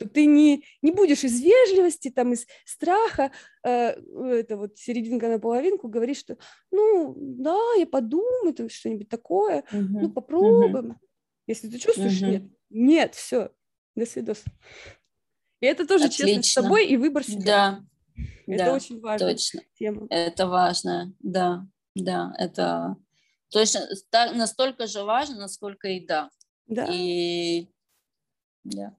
[0.01, 3.31] то ты не, не будешь из вежливости, там, из страха,
[3.63, 6.39] э, это вот серединка на половинку, говоришь, что,
[6.71, 9.79] ну, да, я подумаю, там, что-нибудь такое, uh-huh.
[9.79, 10.93] ну, попробуем.
[10.93, 10.97] Uh-huh.
[11.47, 12.31] Если ты чувствуешь, uh-huh.
[12.31, 13.51] нет, нет, все,
[13.95, 14.43] до свидос.
[15.61, 16.27] И это тоже Отлично.
[16.27, 17.45] честность с собой и выбор себя.
[17.45, 19.61] Да, это да, очень важная точно.
[19.75, 20.07] тема.
[20.09, 22.97] Это важно, да, да, это
[23.51, 23.87] точно
[24.33, 26.31] настолько же важно, насколько и да.
[26.69, 26.89] Да.
[26.91, 27.69] И
[28.65, 28.97] да.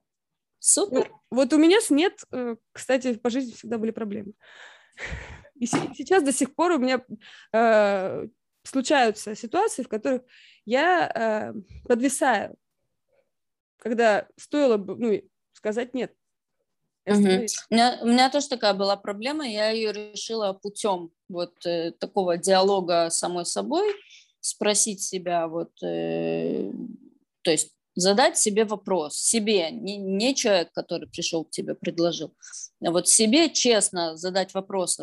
[0.64, 1.10] Супер.
[1.10, 4.32] Ну, вот у меня с нет, э, кстати, по жизни всегда были проблемы.
[5.56, 7.04] И сейчас до сих пор у меня
[7.52, 8.28] э,
[8.62, 10.22] случаются ситуации, в которых
[10.64, 11.52] я э,
[11.88, 12.54] подвисаю,
[13.78, 15.20] когда стоило бы ну,
[15.52, 16.14] сказать нет.
[17.06, 17.16] Угу.
[17.16, 22.38] У, меня, у меня тоже такая была проблема, я ее решила путем вот э, такого
[22.38, 23.92] диалога с самой собой,
[24.38, 26.70] спросить себя, вот, э,
[27.42, 32.34] то есть задать себе вопрос, себе, не, не человек, который пришел к тебе, предложил,
[32.84, 35.00] а вот себе честно задать вопрос,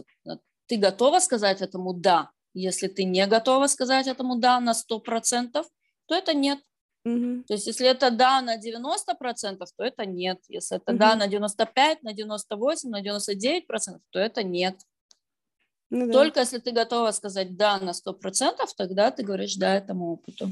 [0.67, 5.65] ты готова сказать этому «да», если ты не готова сказать этому «да» на 100%,
[6.05, 6.59] то это нет.
[7.05, 7.43] Угу.
[7.47, 10.39] То есть если это да на 90%, то это нет.
[10.47, 10.99] Если это угу.
[10.99, 14.75] да на 95, на 98, на 99%, то это нет.
[15.89, 16.13] Ну, да.
[16.13, 20.49] Только если ты готова сказать да на 100%, тогда ты говоришь да этому опыту.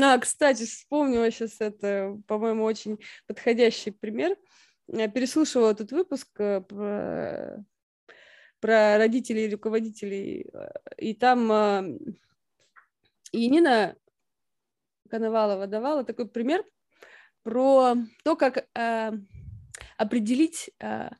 [0.00, 4.36] А, кстати, вспомнила сейчас это, по-моему, очень подходящий пример.
[4.88, 7.64] Я переслушивала этот выпуск э, про,
[8.60, 11.98] про родителей и руководителей, э, и там э,
[13.32, 13.96] Янина
[15.10, 16.64] Коновалова давала такой пример
[17.42, 19.12] про то, как э,
[19.98, 21.10] определить, э,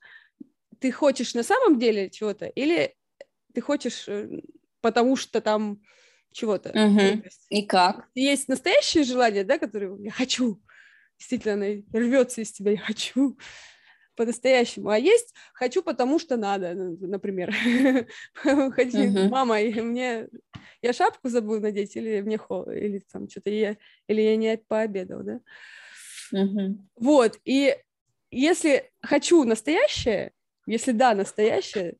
[0.81, 2.97] ты хочешь на самом деле чего-то или
[3.55, 4.41] ты хочешь э,
[4.83, 5.81] потому что там
[6.33, 6.71] чего-то.
[6.71, 7.23] Угу.
[7.51, 8.09] И как?
[8.15, 10.61] Есть настоящее желание, да, которое я хочу,
[11.19, 13.37] действительно, оно рвется из тебя, я хочу
[14.15, 17.55] по-настоящему, а есть хочу, потому что надо, например.
[19.31, 20.29] Мама, мне
[20.83, 23.77] я шапку забыл надеть, или мне холодно, или там что-то я,
[24.09, 25.41] или я не пообедал, да.
[26.97, 27.77] Вот, и
[28.31, 30.33] если хочу настоящее,
[30.67, 31.97] если да, настоящее,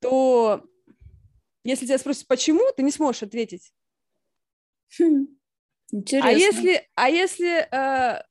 [0.00, 0.64] то
[1.64, 3.72] если тебя спросят, почему, ты не сможешь ответить.
[4.98, 5.26] Хм,
[5.90, 6.30] интересно.
[6.30, 8.22] А если, а если э,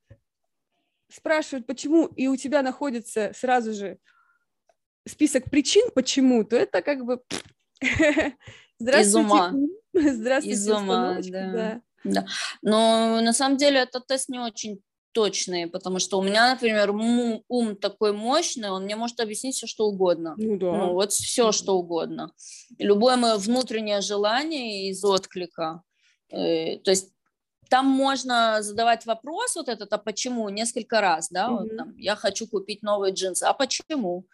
[1.10, 3.98] спрашивают, почему, и у тебя находится сразу же
[5.08, 7.22] список причин, почему, то это как бы...
[8.80, 9.10] Здравствуйте.
[9.10, 9.54] Из ума.
[9.94, 11.52] Здравствуйте, Из ума, да.
[11.52, 11.82] да.
[12.04, 12.26] Да.
[12.62, 14.82] Но на самом деле этот тест не очень
[15.12, 19.68] точный, потому что у меня, например, ум, ум такой мощный, он мне может объяснить все,
[19.68, 20.36] что угодно.
[20.38, 20.72] Ну да.
[20.72, 22.32] Ну, вот все, что угодно.
[22.80, 25.82] любое мое внутреннее желание из отклика,
[26.30, 27.12] э, то есть
[27.70, 31.58] там можно задавать вопрос вот этот, а почему, несколько раз, да, mm-hmm.
[31.58, 34.26] вот, там, я хочу купить новые джинсы, а почему?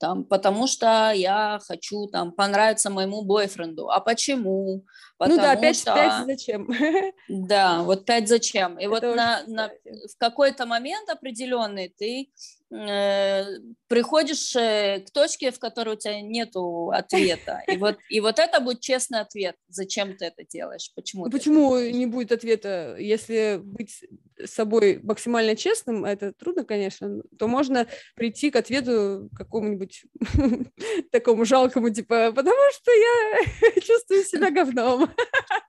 [0.00, 3.90] Там, потому что я хочу там понравиться моему бойфренду.
[3.90, 4.86] А почему?
[5.18, 5.94] Потому ну да, пять, что...
[5.94, 6.68] пять зачем?
[7.28, 8.78] Да, вот пять зачем.
[8.78, 12.30] И Это вот на, на, в какой-то момент определенный ты
[12.70, 17.62] приходишь э, к точке, в которой у тебя нет ответа.
[17.66, 19.56] И вот, и вот это будет честный ответ.
[19.68, 20.92] Зачем ты это делаешь?
[20.94, 21.24] Почему?
[21.24, 22.96] Ну, почему не будет ответа?
[22.96, 24.04] Если быть
[24.38, 30.04] с собой максимально честным, это трудно, конечно, то можно прийти к ответу какому-нибудь
[31.10, 35.10] такому жалкому, типа, потому что я чувствую себя говном.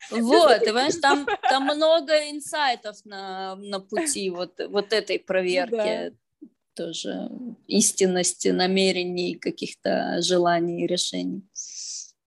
[0.10, 6.14] Вот, ты понимаешь, там, там много инсайтов на, на пути вот, вот этой проверки
[6.86, 7.30] тоже.
[7.68, 11.44] истинности намерений, каких-то желаний и решений.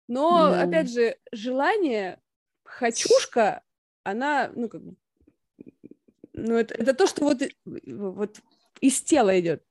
[0.07, 0.61] Но, да.
[0.61, 2.19] опять же, желание,
[2.63, 3.63] хочушка,
[4.03, 4.95] она, ну, как бы,
[6.33, 8.39] ну, это, это то, что вот, вот
[8.81, 9.63] из тела идет.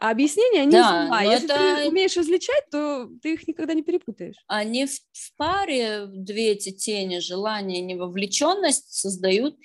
[0.00, 1.82] А объяснения, они да, из Если это...
[1.82, 4.36] ты умеешь различать, то ты их никогда не перепутаешь.
[4.46, 9.58] Они в, в паре, две эти тени, желание, невовлеченность создают,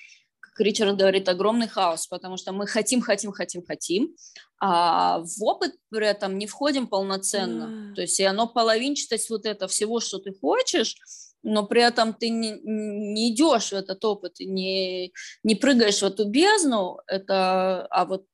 [0.59, 4.15] Ричард говорит, огромный хаос, потому что мы хотим, хотим, хотим, хотим,
[4.59, 7.91] а в опыт при этом не входим полноценно.
[7.91, 7.95] Mm.
[7.95, 10.95] То есть и оно половинчатость вот это всего, что ты хочешь,
[11.43, 16.25] но при этом ты не, не идешь в этот опыт, не, не прыгаешь в эту
[16.25, 18.25] бездну, это, а вот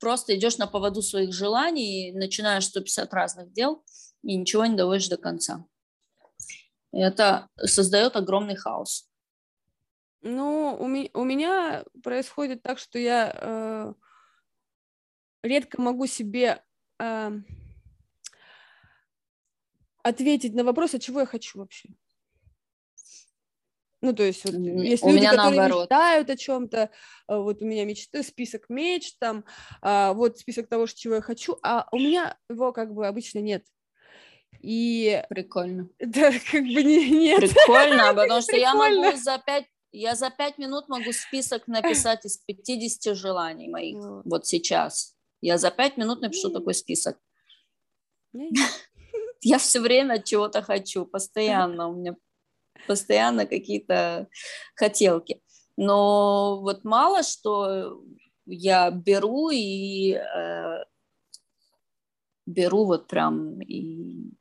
[0.00, 3.84] просто идешь на поводу своих желаний, начинаешь 150 разных дел
[4.22, 5.64] и ничего не доводишь до конца.
[6.92, 9.08] И это создает огромный хаос.
[10.26, 13.94] Ну, у, ми- у меня происходит так, что я э,
[15.42, 16.64] редко могу себе
[16.98, 17.30] э,
[20.02, 21.90] ответить на вопрос, а чего я хочу вообще.
[24.00, 25.82] Ну, то есть, вот, есть у люди, меня которые наоборот.
[25.82, 26.90] мечтают о чем-то,
[27.26, 29.44] а, вот у меня мечты, список мечт, там,
[29.82, 33.66] а, вот список того, чего я хочу, а у меня его как бы обычно нет.
[34.60, 35.22] И...
[35.28, 35.90] Прикольно.
[35.98, 37.40] Да, как бы не, нет.
[37.40, 42.38] Прикольно, потому что я могу за пять я за пять минут могу список написать из
[42.38, 45.14] 50 желаний моих вот сейчас.
[45.40, 47.18] Я за пять минут напишу такой список.
[49.40, 51.88] Я все время чего-то хочу, постоянно.
[51.88, 52.16] У меня
[52.86, 54.28] постоянно какие-то
[54.74, 55.42] хотелки.
[55.76, 58.02] Но вот мало что
[58.46, 60.84] я беру и э,
[62.46, 64.32] беру вот прям и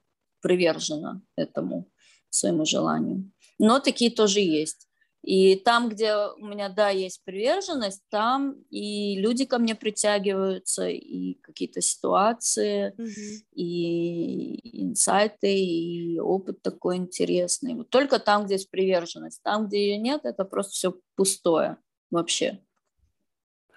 [0.42, 1.92] привержена этому
[2.30, 3.32] своему желанию.
[3.60, 4.88] Но такие тоже есть.
[5.24, 11.36] И там, где у меня, да, есть приверженность, там и люди ко мне притягиваются, и
[11.36, 13.46] какие-то ситуации, mm-hmm.
[13.56, 17.74] и инсайты, и опыт такой интересный.
[17.74, 19.42] Вот только там, где есть приверженность.
[19.44, 21.78] Там, где ее нет, это просто все пустое
[22.12, 22.60] вообще.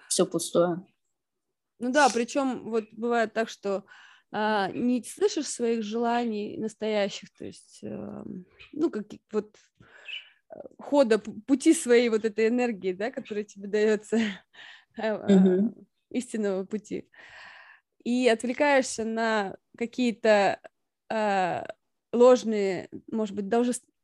[0.09, 0.85] Все пустое.
[1.79, 3.85] Ну да, причем вот бывает так, что
[4.31, 8.25] а, не слышишь своих желаний настоящих, то есть, а,
[8.73, 9.55] ну, как вот
[10.79, 14.19] хода, пути своей вот этой энергии, да, которая тебе дается
[14.97, 15.85] mm-hmm.
[16.11, 17.09] истинного пути.
[18.03, 20.59] И отвлекаешься на какие-то
[21.09, 21.63] э,
[22.13, 23.49] ложные, может быть,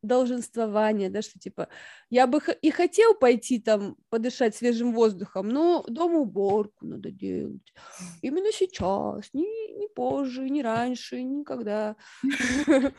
[0.02, 1.70] долженствования, да, что типа
[2.10, 7.74] я бы и хотел пойти там подышать свежим воздухом, но дома уборку надо делать.
[8.22, 11.96] Именно сейчас, не, не позже, не раньше, никогда.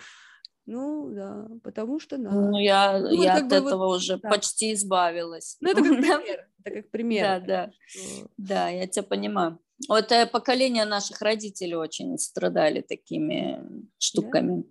[0.67, 2.41] Ну да, потому что надо.
[2.41, 4.31] Ну я, ну, я от этого вот, уже да.
[4.31, 5.57] почти избавилась.
[5.61, 6.49] Ну это как пример.
[6.65, 7.23] Это как пример.
[7.23, 7.73] Да, да.
[7.87, 8.29] Что...
[8.39, 9.59] Да, я тебя понимаю.
[9.89, 13.63] Вот э, поколение наших родителей очень страдали такими
[13.99, 14.65] штуками.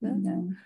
[0.00, 0.10] Да?
[0.10, 0.30] Да.
[0.30, 0.56] да.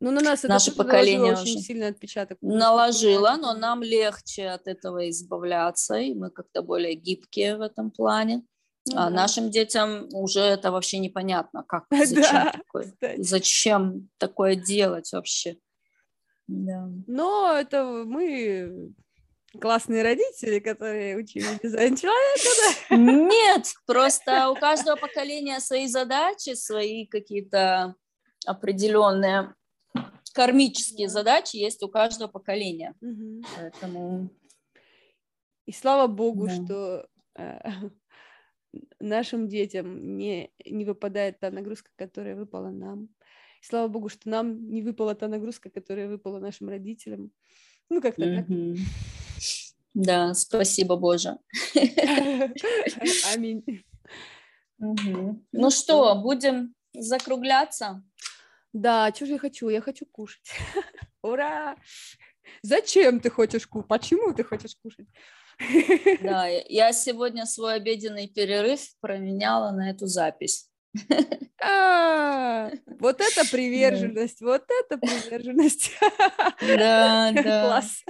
[0.00, 2.38] Ну, на нас Наше это поколение очень сильный отпечаток.
[2.42, 8.44] Наложило, но нам легче от этого избавляться, и мы как-то более гибкие в этом плане.
[8.86, 9.10] Ну, а да.
[9.10, 15.56] нашим детям уже это вообще непонятно, как, зачем, да, такое, зачем такое делать вообще.
[16.46, 16.88] Да.
[17.06, 18.92] Но это мы
[19.60, 22.48] классные родители, которые учили дизайн человека,
[22.90, 22.96] да?
[22.96, 27.94] Нет, просто у каждого поколения свои задачи, свои какие-то
[28.46, 29.54] определенные
[30.34, 32.94] кармические задачи есть у каждого поколения.
[33.00, 33.42] Угу.
[33.56, 34.30] Поэтому...
[35.66, 36.54] И слава богу, да.
[36.54, 37.06] что
[37.38, 37.58] э,
[39.04, 43.08] нашим детям не, не выпадает та нагрузка, которая выпала нам.
[43.60, 47.30] И слава богу, что нам не выпала та нагрузка, которая выпала нашим родителям.
[47.90, 48.76] Ну, как-то mm-hmm.
[48.76, 48.84] так.
[49.94, 51.38] Да, спасибо, Боже.
[53.32, 53.84] Аминь.
[54.78, 55.44] Угу.
[55.52, 58.02] Ну что, будем закругляться?
[58.72, 59.68] Да, что же я хочу?
[59.68, 60.50] Я хочу кушать.
[61.22, 61.76] Ура!
[62.62, 63.88] Зачем ты хочешь кушать?
[63.88, 65.06] Почему ты хочешь кушать?
[66.22, 70.68] Да, я сегодня свой обеденный перерыв променяла на эту запись.
[71.62, 75.90] А, вот это приверженность, вот это приверженность.
[76.60, 77.66] Да, да.
[77.66, 78.04] Класс.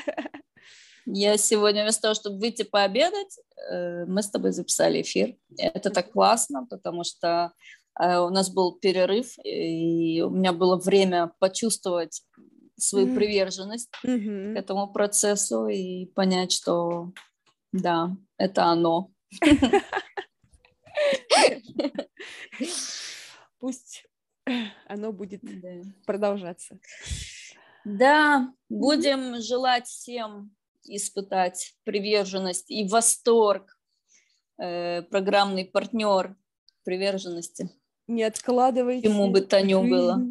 [1.06, 3.38] Я сегодня вместо того, чтобы выйти пообедать,
[3.70, 5.36] э, мы с тобой записали эфир.
[5.58, 7.52] Это так классно, потому что
[8.00, 12.22] э, у нас был перерыв, и у меня было время почувствовать
[12.76, 17.12] свою приверженность к этому процессу и понять, что
[17.74, 19.10] да, это оно.
[23.58, 24.06] Пусть
[24.86, 25.82] оно будет да.
[26.06, 26.78] продолжаться.
[27.84, 30.54] Да, будем желать всем
[30.84, 33.76] испытать приверженность и восторг
[34.58, 36.36] э, программный партнер
[36.84, 37.70] приверженности.
[38.06, 39.08] Не откладывайте.
[39.08, 40.22] Ему бы то ни было.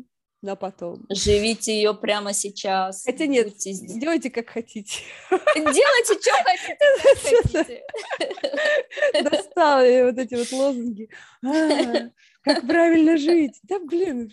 [0.44, 1.06] На потом.
[1.10, 3.06] Живите ее прямо сейчас.
[3.06, 5.00] Хотя нет, делайте как хотите.
[5.56, 6.32] Делайте, что
[7.54, 7.82] хотите.
[9.24, 11.10] Достала вот эти вот лозунги.
[11.46, 12.10] А,
[12.42, 13.58] как правильно жить?
[13.64, 14.32] Да, блин,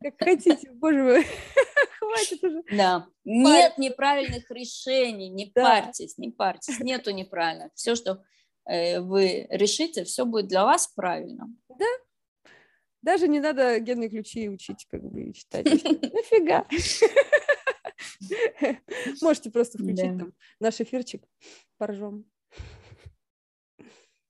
[0.00, 1.26] как хотите, боже мой,
[1.98, 2.62] хватит уже.
[2.72, 7.70] Да, нет неправильных решений, не парьтесь, не парьтесь, нету неправильных.
[7.74, 8.22] Все, что
[8.66, 11.48] э, вы решите, все будет для вас правильно.
[11.68, 11.84] Да,
[13.04, 15.66] даже не надо генные ключи учить, как бы, читать.
[15.66, 16.66] Нафига?
[19.22, 21.22] Можете просто включить там наш эфирчик,
[21.76, 22.24] поржем.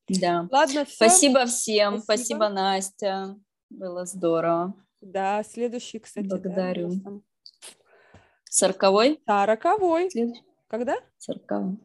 [0.08, 0.48] Да.
[0.50, 0.96] Ладно, все.
[0.96, 2.00] Спасибо всем.
[2.00, 2.48] Спасибо.
[2.48, 3.36] Настя.
[3.70, 4.74] Было здорово.
[5.00, 6.26] Да, следующий, кстати.
[6.26, 6.90] Благодарю.
[6.94, 7.12] Да,
[8.50, 9.22] Сороковой?
[9.26, 10.10] Сороковой.
[10.68, 10.96] Когда?
[11.18, 11.78] Сороковой.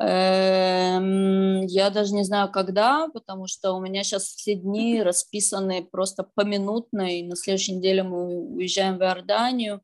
[0.00, 6.22] Эм, я даже не знаю, когда, потому что у меня сейчас все дни расписаны просто
[6.22, 9.82] поминутно, и на следующей неделе мы уезжаем в Иорданию,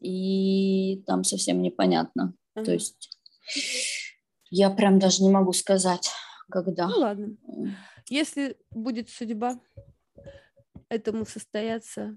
[0.00, 2.34] и там совсем непонятно.
[2.56, 2.64] Uh-huh.
[2.64, 3.10] То есть
[4.50, 6.10] я прям даже не могу сказать,
[6.50, 6.88] когда.
[6.88, 7.36] Ну ладно.
[8.08, 9.60] Если будет судьба
[10.88, 12.16] этому состояться,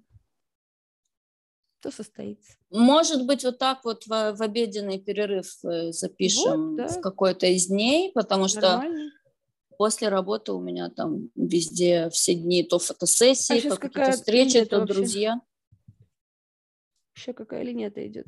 [1.81, 2.53] то состоится.
[2.69, 6.87] Может быть, вот так вот в, в обеденный перерыв э, запишем вот, да.
[6.87, 9.09] в какой-то из дней, потому Нормально.
[9.09, 14.65] что после работы у меня там везде все дни то фотосессии, а то какие-то встречи,
[14.65, 14.93] то вообще?
[14.93, 15.41] друзья.
[17.15, 18.27] Еще какая линия-то идет?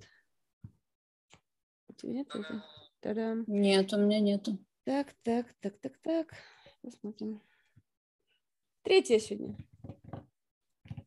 [1.87, 2.63] У тебя нет уже?
[3.01, 3.43] Та-дам.
[3.47, 4.57] Нет, у меня нету.
[4.83, 6.33] Так, так, так, так, так.
[6.81, 7.41] Посмотрим.
[8.83, 9.57] Третья сегодня.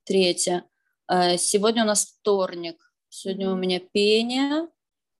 [0.04, 0.64] Третья.
[1.10, 2.76] Э, сегодня у нас вторник.
[3.08, 3.52] Сегодня mm-hmm.
[3.52, 4.68] у меня пение.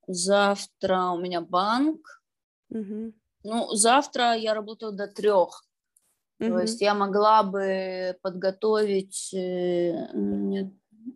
[0.07, 2.23] Завтра у меня банк.
[2.73, 3.13] Mm-hmm.
[3.43, 5.63] Ну, завтра я работаю до трех.
[6.39, 6.49] Mm-hmm.
[6.49, 10.69] То есть я могла бы подготовить, э,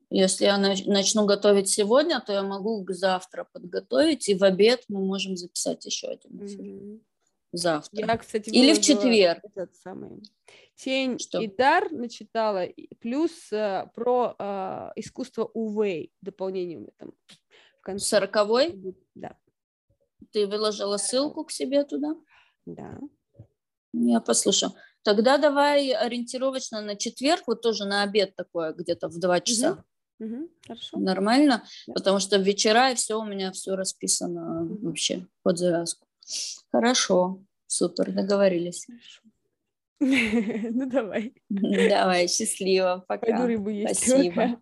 [0.09, 4.99] если я начну готовить сегодня, то я могу к завтра подготовить, и в обед мы
[4.99, 6.65] можем записать еще один эфир.
[6.65, 6.99] Mm-hmm
[7.51, 8.05] завтра.
[8.07, 9.39] Я, кстати, Или в четверг.
[9.43, 10.23] Этот самый.
[10.77, 11.41] Тень Что?
[11.41, 12.67] и дар начитала,
[12.99, 17.13] плюс э, про э, искусство Увей, дополнением там.
[17.79, 18.05] В конце.
[18.05, 18.95] Сороковой?
[19.15, 19.37] Да.
[20.31, 22.15] Ты выложила ссылку к себе туда?
[22.65, 22.99] Да.
[23.93, 24.73] Я послушаю.
[25.01, 29.83] Тогда давай ориентировочно на четверг, вот тоже на обед такое, где-то в два часа.
[30.19, 30.35] Угу.
[30.35, 30.49] Угу.
[30.67, 30.99] Хорошо.
[30.99, 31.63] Нормально?
[31.87, 31.93] Да.
[31.93, 34.87] Потому что вечера и все у меня все расписано угу.
[34.87, 36.07] вообще под завязку.
[36.71, 38.85] Хорошо, супер, договорились.
[39.99, 41.33] Ну давай.
[41.49, 43.25] Давай, счастливо, пока.
[43.25, 44.07] Пойду рыбу есть.
[44.07, 44.35] Спасибо.
[44.35, 44.57] Давай.